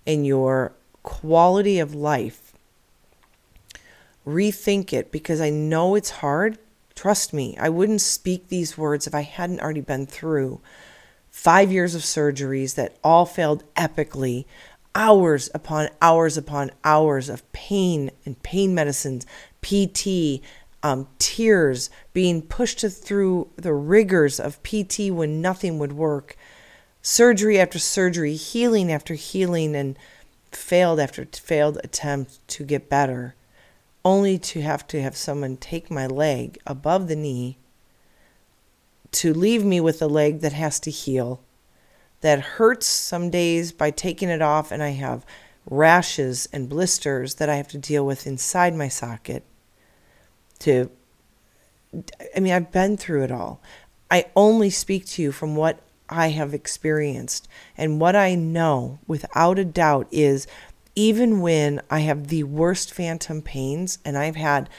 and 0.06 0.26
your 0.26 0.72
quality 1.02 1.78
of 1.78 1.94
life, 1.94 2.54
rethink 4.26 4.90
it 4.94 5.12
because 5.12 5.38
I 5.38 5.50
know 5.50 5.96
it's 5.96 6.08
hard. 6.08 6.56
Trust 6.94 7.34
me, 7.34 7.54
I 7.60 7.68
wouldn't 7.68 8.00
speak 8.00 8.48
these 8.48 8.78
words 8.78 9.06
if 9.06 9.14
I 9.14 9.20
hadn't 9.20 9.60
already 9.60 9.82
been 9.82 10.06
through 10.06 10.62
five 11.30 11.70
years 11.70 11.94
of 11.94 12.00
surgeries 12.00 12.74
that 12.76 12.96
all 13.04 13.26
failed 13.26 13.64
epically, 13.74 14.46
hours 14.94 15.50
upon 15.52 15.90
hours 16.00 16.38
upon 16.38 16.70
hours 16.84 17.28
of 17.28 17.52
pain 17.52 18.10
and 18.24 18.42
pain 18.42 18.74
medicines, 18.74 19.26
PT, 19.60 20.40
um, 20.84 21.08
tears, 21.18 21.88
being 22.12 22.42
pushed 22.42 22.80
through 22.80 23.48
the 23.56 23.72
rigors 23.72 24.38
of 24.38 24.62
PT 24.62 25.10
when 25.10 25.40
nothing 25.40 25.78
would 25.78 25.94
work, 25.94 26.36
surgery 27.00 27.58
after 27.58 27.78
surgery, 27.78 28.34
healing 28.34 28.92
after 28.92 29.14
healing, 29.14 29.74
and 29.74 29.98
failed 30.52 31.00
after 31.00 31.24
failed 31.24 31.78
attempt 31.82 32.46
to 32.48 32.64
get 32.64 32.90
better. 32.90 33.34
Only 34.04 34.36
to 34.38 34.60
have 34.60 34.86
to 34.88 35.00
have 35.00 35.16
someone 35.16 35.56
take 35.56 35.90
my 35.90 36.06
leg 36.06 36.58
above 36.66 37.08
the 37.08 37.16
knee 37.16 37.56
to 39.12 39.32
leave 39.32 39.64
me 39.64 39.80
with 39.80 40.02
a 40.02 40.06
leg 40.06 40.40
that 40.40 40.52
has 40.52 40.78
to 40.80 40.90
heal, 40.90 41.40
that 42.20 42.40
hurts 42.40 42.86
some 42.86 43.30
days 43.30 43.72
by 43.72 43.90
taking 43.90 44.28
it 44.28 44.42
off, 44.42 44.70
and 44.70 44.82
I 44.82 44.90
have 44.90 45.24
rashes 45.70 46.46
and 46.52 46.68
blisters 46.68 47.36
that 47.36 47.48
I 47.48 47.56
have 47.56 47.68
to 47.68 47.78
deal 47.78 48.04
with 48.04 48.26
inside 48.26 48.74
my 48.74 48.88
socket. 48.88 49.44
To, 50.60 50.90
I 52.34 52.40
mean, 52.40 52.52
I've 52.52 52.72
been 52.72 52.96
through 52.96 53.24
it 53.24 53.30
all. 53.32 53.60
I 54.10 54.26
only 54.36 54.70
speak 54.70 55.06
to 55.06 55.22
you 55.22 55.32
from 55.32 55.56
what 55.56 55.80
I 56.08 56.28
have 56.28 56.54
experienced. 56.54 57.48
And 57.76 58.00
what 58.00 58.14
I 58.14 58.34
know 58.34 58.98
without 59.06 59.58
a 59.58 59.64
doubt 59.64 60.08
is 60.10 60.46
even 60.94 61.40
when 61.40 61.80
I 61.90 62.00
have 62.00 62.28
the 62.28 62.44
worst 62.44 62.92
phantom 62.92 63.42
pains, 63.42 63.98
and 64.04 64.16
I've 64.16 64.36
had 64.36 64.70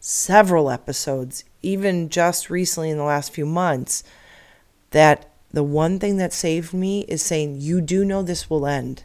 several 0.00 0.70
episodes, 0.70 1.44
even 1.62 2.08
just 2.08 2.50
recently 2.50 2.90
in 2.90 2.98
the 2.98 3.04
last 3.04 3.32
few 3.32 3.46
months, 3.46 4.02
that 4.90 5.30
the 5.52 5.62
one 5.62 5.98
thing 5.98 6.16
that 6.16 6.32
saved 6.32 6.72
me 6.72 7.02
is 7.02 7.22
saying, 7.22 7.60
You 7.60 7.80
do 7.80 8.04
know 8.04 8.22
this 8.22 8.48
will 8.48 8.66
end. 8.66 9.04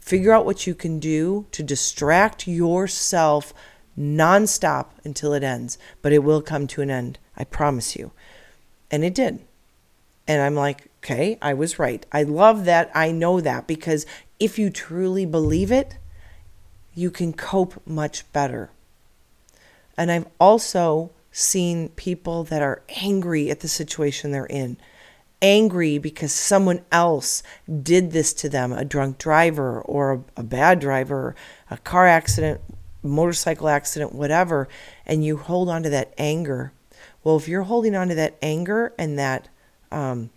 Figure 0.00 0.32
out 0.32 0.46
what 0.46 0.66
you 0.66 0.74
can 0.74 0.98
do 0.98 1.46
to 1.52 1.62
distract 1.62 2.46
yourself 2.46 3.52
nonstop 3.98 4.86
until 5.04 5.32
it 5.32 5.42
ends, 5.42 5.76
but 6.02 6.12
it 6.12 6.22
will 6.22 6.40
come 6.40 6.66
to 6.68 6.82
an 6.82 6.90
end. 6.90 7.18
I 7.36 7.44
promise 7.44 7.96
you. 7.96 8.12
And 8.90 9.04
it 9.04 9.14
did. 9.14 9.40
And 10.26 10.42
I'm 10.42 10.54
like, 10.54 10.86
okay, 11.02 11.38
I 11.40 11.54
was 11.54 11.78
right. 11.78 12.04
I 12.12 12.22
love 12.22 12.64
that. 12.66 12.90
I 12.94 13.10
know 13.10 13.40
that 13.40 13.66
because 13.66 14.06
if 14.38 14.58
you 14.58 14.70
truly 14.70 15.26
believe 15.26 15.72
it, 15.72 15.96
you 16.94 17.10
can 17.10 17.32
cope 17.32 17.80
much 17.86 18.30
better. 18.32 18.70
And 19.96 20.10
I've 20.10 20.28
also 20.38 21.10
seen 21.32 21.88
people 21.90 22.44
that 22.44 22.62
are 22.62 22.82
angry 23.02 23.50
at 23.50 23.60
the 23.60 23.68
situation 23.68 24.30
they're 24.30 24.46
in, 24.46 24.76
angry 25.40 25.98
because 25.98 26.32
someone 26.32 26.84
else 26.90 27.42
did 27.82 28.10
this 28.10 28.32
to 28.34 28.48
them 28.48 28.72
a 28.72 28.84
drunk 28.84 29.18
driver 29.18 29.80
or 29.82 30.12
a, 30.12 30.20
a 30.38 30.42
bad 30.42 30.80
driver, 30.80 31.34
a 31.70 31.78
car 31.78 32.06
accident, 32.06 32.60
motorcycle 33.02 33.68
accident, 33.68 34.14
whatever, 34.14 34.68
and 35.06 35.24
you 35.24 35.36
hold 35.36 35.68
on 35.68 35.82
to 35.82 35.90
that 35.90 36.12
anger. 36.18 36.72
Well, 37.22 37.36
if 37.36 37.48
you're 37.48 37.62
holding 37.62 37.94
on 37.94 38.08
to 38.08 38.14
that 38.14 38.36
anger 38.42 38.92
and 38.98 39.18
that 39.18 39.48
um, 39.90 40.30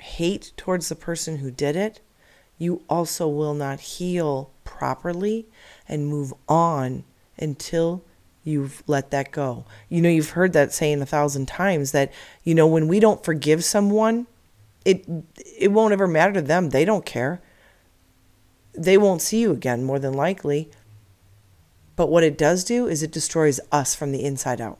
hate 0.00 0.52
towards 0.56 0.88
the 0.88 0.96
person 0.96 1.38
who 1.38 1.50
did 1.50 1.76
it, 1.76 2.00
you 2.58 2.82
also 2.88 3.28
will 3.28 3.54
not 3.54 3.80
heal 3.80 4.50
properly 4.64 5.46
and 5.88 6.06
move 6.06 6.32
on 6.48 7.04
until 7.38 8.04
you've 8.44 8.82
let 8.86 9.10
that 9.10 9.30
go. 9.30 9.64
You 9.88 10.02
know, 10.02 10.08
you've 10.08 10.30
heard 10.30 10.52
that 10.52 10.72
saying 10.72 11.00
a 11.02 11.06
thousand 11.06 11.46
times 11.46 11.92
that, 11.92 12.12
you 12.44 12.54
know, 12.54 12.66
when 12.66 12.88
we 12.88 13.00
don't 13.00 13.24
forgive 13.24 13.64
someone, 13.64 14.26
it 14.84 15.04
it 15.58 15.72
won't 15.72 15.92
ever 15.92 16.08
matter 16.08 16.32
to 16.34 16.42
them. 16.42 16.70
They 16.70 16.84
don't 16.84 17.06
care. 17.06 17.40
They 18.74 18.98
won't 18.98 19.22
see 19.22 19.40
you 19.40 19.52
again 19.52 19.84
more 19.84 19.98
than 19.98 20.14
likely. 20.14 20.70
But 21.96 22.08
what 22.08 22.24
it 22.24 22.38
does 22.38 22.64
do 22.64 22.86
is 22.86 23.02
it 23.02 23.12
destroys 23.12 23.60
us 23.70 23.94
from 23.94 24.12
the 24.12 24.24
inside 24.24 24.60
out. 24.60 24.78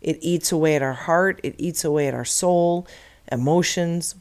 It 0.00 0.18
eats 0.20 0.50
away 0.50 0.74
at 0.74 0.82
our 0.82 0.94
heart, 0.94 1.40
it 1.42 1.54
eats 1.58 1.84
away 1.84 2.08
at 2.08 2.14
our 2.14 2.24
soul, 2.24 2.86
emotions, 3.30 4.16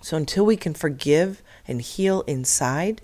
so 0.00 0.16
until 0.16 0.44
we 0.46 0.56
can 0.56 0.74
forgive 0.74 1.42
and 1.66 1.80
heal 1.80 2.22
inside. 2.22 3.02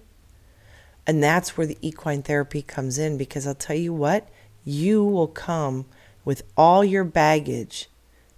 And 1.06 1.22
that's 1.22 1.56
where 1.56 1.66
the 1.66 1.78
equine 1.80 2.22
therapy 2.22 2.62
comes 2.62 2.98
in 2.98 3.16
because 3.16 3.46
I'll 3.46 3.54
tell 3.54 3.76
you 3.76 3.92
what, 3.92 4.28
you 4.64 5.04
will 5.04 5.26
come 5.26 5.86
with 6.24 6.42
all 6.56 6.84
your 6.84 7.04
baggage, 7.04 7.88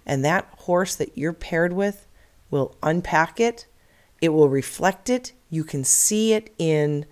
and 0.05 0.23
that 0.23 0.47
horse 0.59 0.95
that 0.95 1.17
you're 1.17 1.33
paired 1.33 1.73
with 1.73 2.07
will 2.49 2.75
unpack 2.81 3.39
it. 3.39 3.65
It 4.21 4.29
will 4.29 4.49
reflect 4.49 5.09
it. 5.09 5.33
You 5.49 5.63
can 5.63 5.83
see 5.83 6.33
it 6.33 6.53
in 6.57 7.05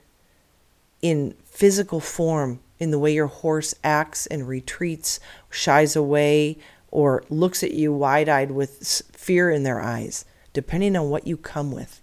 in 1.02 1.36
physical 1.45 1.99
form 1.99 2.60
in 2.80 2.91
the 2.91 2.99
way 2.99 3.14
your 3.14 3.28
horse 3.28 3.76
acts 3.84 4.26
and 4.28 4.47
retreats, 4.47 5.20
shies 5.49 5.95
away, 5.95 6.58
or 6.89 7.24
looks 7.30 7.64
at 7.64 7.74
you 7.74 7.93
wide 7.93 8.28
eyed 8.28 8.52
with 8.52 9.04
fear 9.14 9.49
in 9.49 9.64
their 9.64 9.80
eyes, 9.80 10.26
depending 10.52 10.95
on 10.95 11.10
what 11.10 11.28
you 11.28 11.38
come 11.38 11.72
with. 11.72 12.02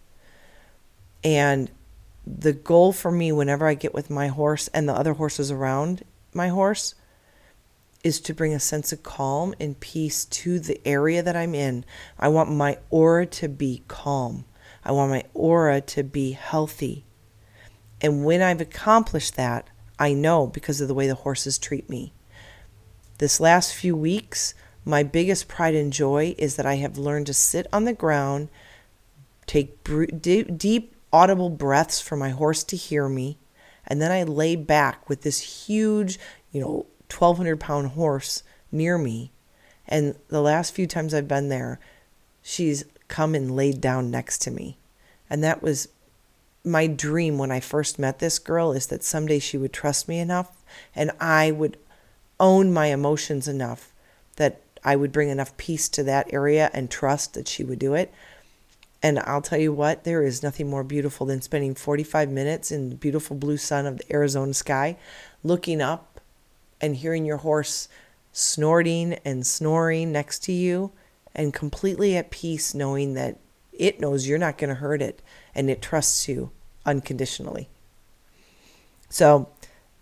And 1.24 1.70
the 2.26 2.52
goal 2.52 2.92
for 2.92 3.10
me, 3.10 3.32
whenever 3.32 3.66
I 3.66 3.74
get 3.74 3.94
with 3.94 4.10
my 4.10 4.28
horse 4.28 4.68
and 4.68 4.88
the 4.88 4.94
other 4.94 5.14
horses 5.14 5.50
around 5.50 6.04
my 6.32 6.48
horse, 6.48 6.94
is 8.04 8.20
to 8.20 8.34
bring 8.34 8.54
a 8.54 8.60
sense 8.60 8.92
of 8.92 9.02
calm 9.02 9.54
and 9.58 9.80
peace 9.80 10.24
to 10.26 10.60
the 10.60 10.80
area 10.86 11.22
that 11.22 11.36
I'm 11.36 11.54
in. 11.54 11.84
I 12.18 12.28
want 12.28 12.50
my 12.50 12.78
aura 12.90 13.26
to 13.26 13.48
be 13.48 13.82
calm. 13.88 14.44
I 14.84 14.92
want 14.92 15.10
my 15.10 15.24
aura 15.34 15.80
to 15.80 16.02
be 16.04 16.32
healthy. 16.32 17.04
And 18.00 18.24
when 18.24 18.42
I've 18.42 18.60
accomplished 18.60 19.36
that, 19.36 19.68
I 19.98 20.12
know 20.12 20.46
because 20.46 20.80
of 20.80 20.88
the 20.88 20.94
way 20.94 21.06
the 21.06 21.14
horses 21.14 21.58
treat 21.58 21.88
me. 21.88 22.12
This 23.18 23.40
last 23.40 23.74
few 23.74 23.96
weeks, 23.96 24.54
my 24.84 25.02
biggest 25.02 25.48
pride 25.48 25.74
and 25.74 25.92
joy 25.92 26.34
is 26.38 26.56
that 26.56 26.66
I 26.66 26.76
have 26.76 26.96
learned 26.96 27.26
to 27.26 27.34
sit 27.34 27.66
on 27.72 27.84
the 27.84 27.92
ground, 27.92 28.48
take 29.46 29.82
deep, 30.22 30.56
deep 30.56 30.94
audible 31.12 31.50
breaths 31.50 32.00
for 32.00 32.16
my 32.16 32.30
horse 32.30 32.62
to 32.64 32.76
hear 32.76 33.08
me, 33.08 33.38
and 33.86 34.00
then 34.00 34.12
I 34.12 34.22
lay 34.22 34.54
back 34.54 35.08
with 35.08 35.22
this 35.22 35.66
huge, 35.66 36.18
you 36.52 36.60
know, 36.60 36.86
1,200 37.10 37.58
pound 37.58 37.88
horse 37.88 38.42
near 38.70 38.98
me. 38.98 39.32
And 39.88 40.14
the 40.28 40.42
last 40.42 40.74
few 40.74 40.86
times 40.86 41.14
I've 41.14 41.26
been 41.26 41.48
there, 41.48 41.80
she's 42.42 42.84
come 43.08 43.34
and 43.34 43.56
laid 43.56 43.80
down 43.80 44.10
next 44.10 44.42
to 44.42 44.50
me. 44.50 44.76
And 45.30 45.42
that 45.42 45.62
was 45.62 45.88
my 46.64 46.86
dream 46.86 47.38
when 47.38 47.50
I 47.50 47.60
first 47.60 47.98
met 47.98 48.18
this 48.18 48.38
girl 48.38 48.72
is 48.72 48.88
that 48.88 49.04
someday 49.04 49.38
she 49.38 49.58
would 49.58 49.72
trust 49.72 50.08
me 50.08 50.18
enough 50.18 50.62
and 50.94 51.10
I 51.20 51.50
would 51.50 51.78
own 52.40 52.72
my 52.72 52.86
emotions 52.86 53.48
enough 53.48 53.92
that 54.36 54.60
I 54.84 54.96
would 54.96 55.12
bring 55.12 55.28
enough 55.28 55.56
peace 55.56 55.88
to 55.90 56.02
that 56.04 56.32
area 56.32 56.70
and 56.72 56.90
trust 56.90 57.34
that 57.34 57.48
she 57.48 57.64
would 57.64 57.78
do 57.78 57.94
it. 57.94 58.12
And 59.02 59.18
I'll 59.20 59.42
tell 59.42 59.58
you 59.58 59.72
what, 59.72 60.04
there 60.04 60.22
is 60.22 60.42
nothing 60.42 60.68
more 60.68 60.84
beautiful 60.84 61.26
than 61.26 61.40
spending 61.40 61.74
45 61.74 62.30
minutes 62.30 62.70
in 62.72 62.90
the 62.90 62.96
beautiful 62.96 63.36
blue 63.36 63.56
sun 63.56 63.86
of 63.86 63.98
the 63.98 64.12
Arizona 64.12 64.54
sky, 64.54 64.96
looking 65.44 65.80
up 65.80 66.20
and 66.80 66.96
hearing 66.96 67.24
your 67.24 67.38
horse 67.38 67.88
snorting 68.32 69.14
and 69.24 69.46
snoring 69.46 70.12
next 70.12 70.40
to 70.44 70.52
you, 70.52 70.92
and 71.34 71.54
completely 71.54 72.16
at 72.16 72.30
peace 72.30 72.74
knowing 72.74 73.14
that 73.14 73.38
it 73.72 74.00
knows 74.00 74.26
you're 74.26 74.38
not 74.38 74.58
going 74.58 74.68
to 74.68 74.74
hurt 74.74 75.00
it 75.00 75.22
and 75.54 75.70
it 75.70 75.82
trusts 75.82 76.28
you 76.28 76.50
unconditionally. 76.84 77.68
So, 79.08 79.48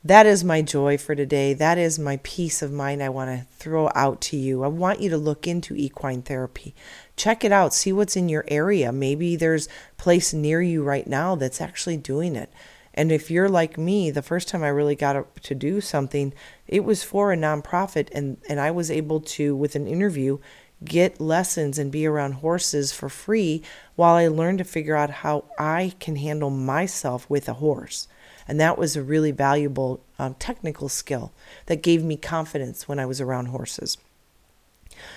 that 0.07 0.25
is 0.25 0.45
my 0.45 0.63
joy 0.63 0.99
for 0.99 1.17
today. 1.17 1.53
That 1.53 1.79
is 1.79 1.99
my 1.99 2.21
peace 2.23 2.63
of 2.63 2.71
mind 2.71 3.03
I 3.03 3.09
want 3.09 3.29
to 3.29 3.47
throw 3.59 3.91
out 3.93 4.21
to 4.23 4.37
you. 4.37 4.63
I 4.63 4.69
want 4.69 5.01
you 5.01 5.11
to 5.11 5.17
look 5.17 5.49
into 5.49 5.75
equine 5.75 6.23
therapy. 6.23 6.77
Check 7.17 7.43
it 7.43 7.51
out, 7.51 7.75
see 7.75 7.93
what's 7.93 8.15
in 8.15 8.29
your 8.29 8.45
area. 8.47 8.93
Maybe 8.93 9.35
there's 9.35 9.67
a 9.67 9.71
place 10.01 10.33
near 10.33 10.63
you 10.63 10.85
right 10.85 11.09
now 11.09 11.35
that's 11.35 11.61
actually 11.61 11.97
doing 11.97 12.37
it. 12.37 12.53
And 12.95 13.11
if 13.11 13.33
you're 13.33 13.49
like 13.49 13.77
me, 13.77 14.13
the 14.13 14.23
first 14.23 14.49
time 14.49 14.63
I 14.63 14.69
really 14.69 14.95
got 14.95 15.43
to 15.43 15.55
do 15.55 15.81
something, 15.81 16.33
it 16.69 16.85
was 16.85 17.03
for 17.03 17.33
a 17.33 17.37
nonprofit 17.37 18.09
and 18.13 18.39
and 18.49 18.61
I 18.61 18.71
was 18.71 18.91
able 18.91 19.21
to 19.21 19.57
with 19.57 19.75
an 19.75 19.89
interview 19.89 20.39
get 20.85 21.21
lessons 21.21 21.79
and 21.79 21.91
be 21.91 22.07
around 22.07 22.33
horses 22.33 22.93
for 22.93 23.09
free 23.09 23.63
while 23.95 24.15
I 24.15 24.29
learned 24.29 24.59
to 24.59 24.65
figure 24.65 24.97
out 24.97 25.11
how 25.11 25.45
I 25.59 25.95
can 26.01 26.17
handle 26.17 26.51
myself 26.51 27.29
with 27.31 27.49
a 27.49 27.55
horse. 27.55 28.09
And 28.47 28.61
that 28.61 28.79
was 28.79 28.95
a 28.95 29.03
really 29.03 29.33
valuable 29.33 30.01
um, 30.19 30.35
technical 30.35 30.89
skill 30.89 31.33
that 31.67 31.83
gave 31.83 32.05
me 32.05 32.17
confidence 32.17 32.87
when 32.87 32.99
I 32.99 33.07
was 33.07 33.21
around 33.21 33.47
horses. 33.47 33.99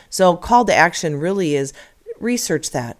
So, 0.10 0.36
call 0.36 0.66
to 0.66 0.74
action 0.74 1.18
really 1.18 1.56
is 1.56 1.74
research 2.20 2.72
that, 2.72 2.98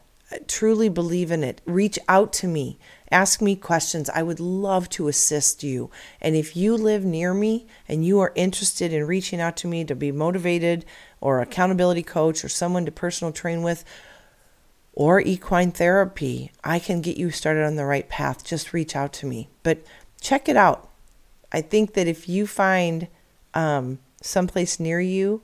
truly 0.48 0.88
believe 0.88 1.32
in 1.32 1.44
it, 1.44 1.62
reach 1.66 1.98
out 2.08 2.32
to 2.34 2.48
me, 2.48 2.78
ask 3.12 3.42
me 3.42 3.56
questions. 3.56 4.10
I 4.10 4.24
would 4.24 4.40
love 4.40 4.90
to 4.90 5.08
assist 5.08 5.64
you. 5.64 5.90
And 6.22 6.36
if 6.36 6.56
you 6.56 6.76
live 6.76 7.04
near 7.06 7.34
me 7.34 7.68
and 7.88 8.06
you 8.06 8.20
are 8.20 8.32
interested 8.36 8.94
in 8.94 9.08
reaching 9.08 9.42
out 9.42 9.58
to 9.58 9.68
me 9.68 9.84
to 9.86 9.96
be 9.96 10.12
motivated 10.12 10.86
or 11.22 11.42
accountability 11.42 12.04
coach 12.04 12.44
or 12.44 12.50
someone 12.50 12.86
to 12.86 12.92
personal 12.92 13.32
train 13.32 13.64
with, 13.64 13.84
or 14.94 15.22
equine 15.22 15.72
therapy, 15.72 16.52
I 16.62 16.78
can 16.78 17.00
get 17.00 17.16
you 17.16 17.32
started 17.32 17.66
on 17.66 17.76
the 17.76 17.86
right 17.86 18.10
path. 18.10 18.44
Just 18.44 18.74
reach 18.74 18.98
out 18.98 19.14
to 19.14 19.26
me. 19.26 19.48
But 19.64 19.80
check 20.20 20.50
it 20.50 20.58
out. 20.58 20.90
I 21.54 21.62
think 21.62 21.94
that 21.94 22.08
if 22.08 22.28
you 22.28 22.46
find 22.46 23.08
um, 23.54 24.00
someplace 24.22 24.80
near 24.80 25.00
you, 25.00 25.42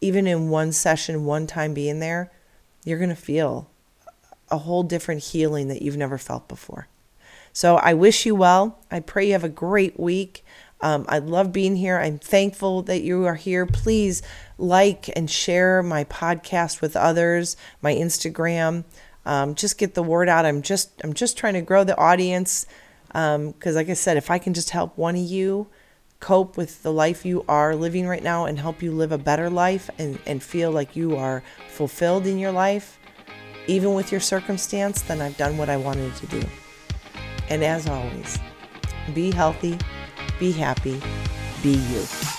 even 0.00 0.26
in 0.26 0.50
one 0.50 0.72
session, 0.72 1.24
one 1.24 1.46
time 1.46 1.74
being 1.74 2.00
there, 2.00 2.30
you're 2.84 2.98
going 2.98 3.08
to 3.08 3.16
feel 3.16 3.70
a 4.50 4.58
whole 4.58 4.82
different 4.82 5.22
healing 5.22 5.68
that 5.68 5.82
you've 5.82 5.96
never 5.96 6.18
felt 6.18 6.48
before. 6.48 6.88
So 7.52 7.76
I 7.76 7.94
wish 7.94 8.26
you 8.26 8.34
well. 8.34 8.78
I 8.90 9.00
pray 9.00 9.26
you 9.26 9.32
have 9.32 9.44
a 9.44 9.48
great 9.48 9.98
week. 9.98 10.44
Um, 10.80 11.04
I 11.08 11.18
love 11.18 11.52
being 11.52 11.76
here. 11.76 11.98
I'm 11.98 12.18
thankful 12.18 12.82
that 12.82 13.02
you 13.02 13.24
are 13.26 13.34
here. 13.34 13.66
Please 13.66 14.22
like 14.58 15.10
and 15.16 15.30
share 15.30 15.82
my 15.82 16.04
podcast 16.04 16.80
with 16.80 16.96
others, 16.96 17.56
my 17.82 17.94
Instagram. 17.94 18.84
Um, 19.26 19.54
just 19.54 19.76
get 19.76 19.94
the 19.94 20.02
word 20.02 20.28
out. 20.28 20.46
I'm 20.46 20.62
just 20.62 20.92
I'm 21.02 21.14
just 21.14 21.36
trying 21.36 21.54
to 21.54 21.62
grow 21.62 21.84
the 21.84 21.98
audience 21.98 22.64
because, 23.08 23.36
um, 23.36 23.74
like 23.74 23.88
I 23.88 23.94
said, 23.94 24.16
if 24.16 24.30
I 24.30 24.38
can 24.38 24.54
just 24.54 24.70
help 24.70 24.96
one 24.96 25.16
of 25.16 25.22
you 25.22 25.66
cope 26.20 26.56
with 26.56 26.82
the 26.82 26.92
life 26.92 27.24
you 27.24 27.44
are 27.48 27.76
living 27.76 28.06
right 28.06 28.22
now 28.22 28.44
and 28.44 28.58
help 28.58 28.82
you 28.82 28.92
live 28.92 29.12
a 29.12 29.18
better 29.18 29.48
life 29.48 29.88
and, 29.98 30.18
and 30.26 30.42
feel 30.42 30.70
like 30.70 30.96
you 30.96 31.16
are 31.16 31.42
fulfilled 31.68 32.26
in 32.26 32.38
your 32.38 32.52
life, 32.52 32.97
even 33.68 33.94
with 33.94 34.10
your 34.10 34.20
circumstance, 34.20 35.02
then 35.02 35.20
I've 35.20 35.36
done 35.36 35.56
what 35.58 35.68
I 35.68 35.76
wanted 35.76 36.16
to 36.16 36.26
do. 36.26 36.42
And 37.50 37.62
as 37.62 37.86
always, 37.86 38.38
be 39.14 39.30
healthy, 39.30 39.78
be 40.40 40.50
happy, 40.52 41.00
be 41.62 41.74
you. 41.74 42.37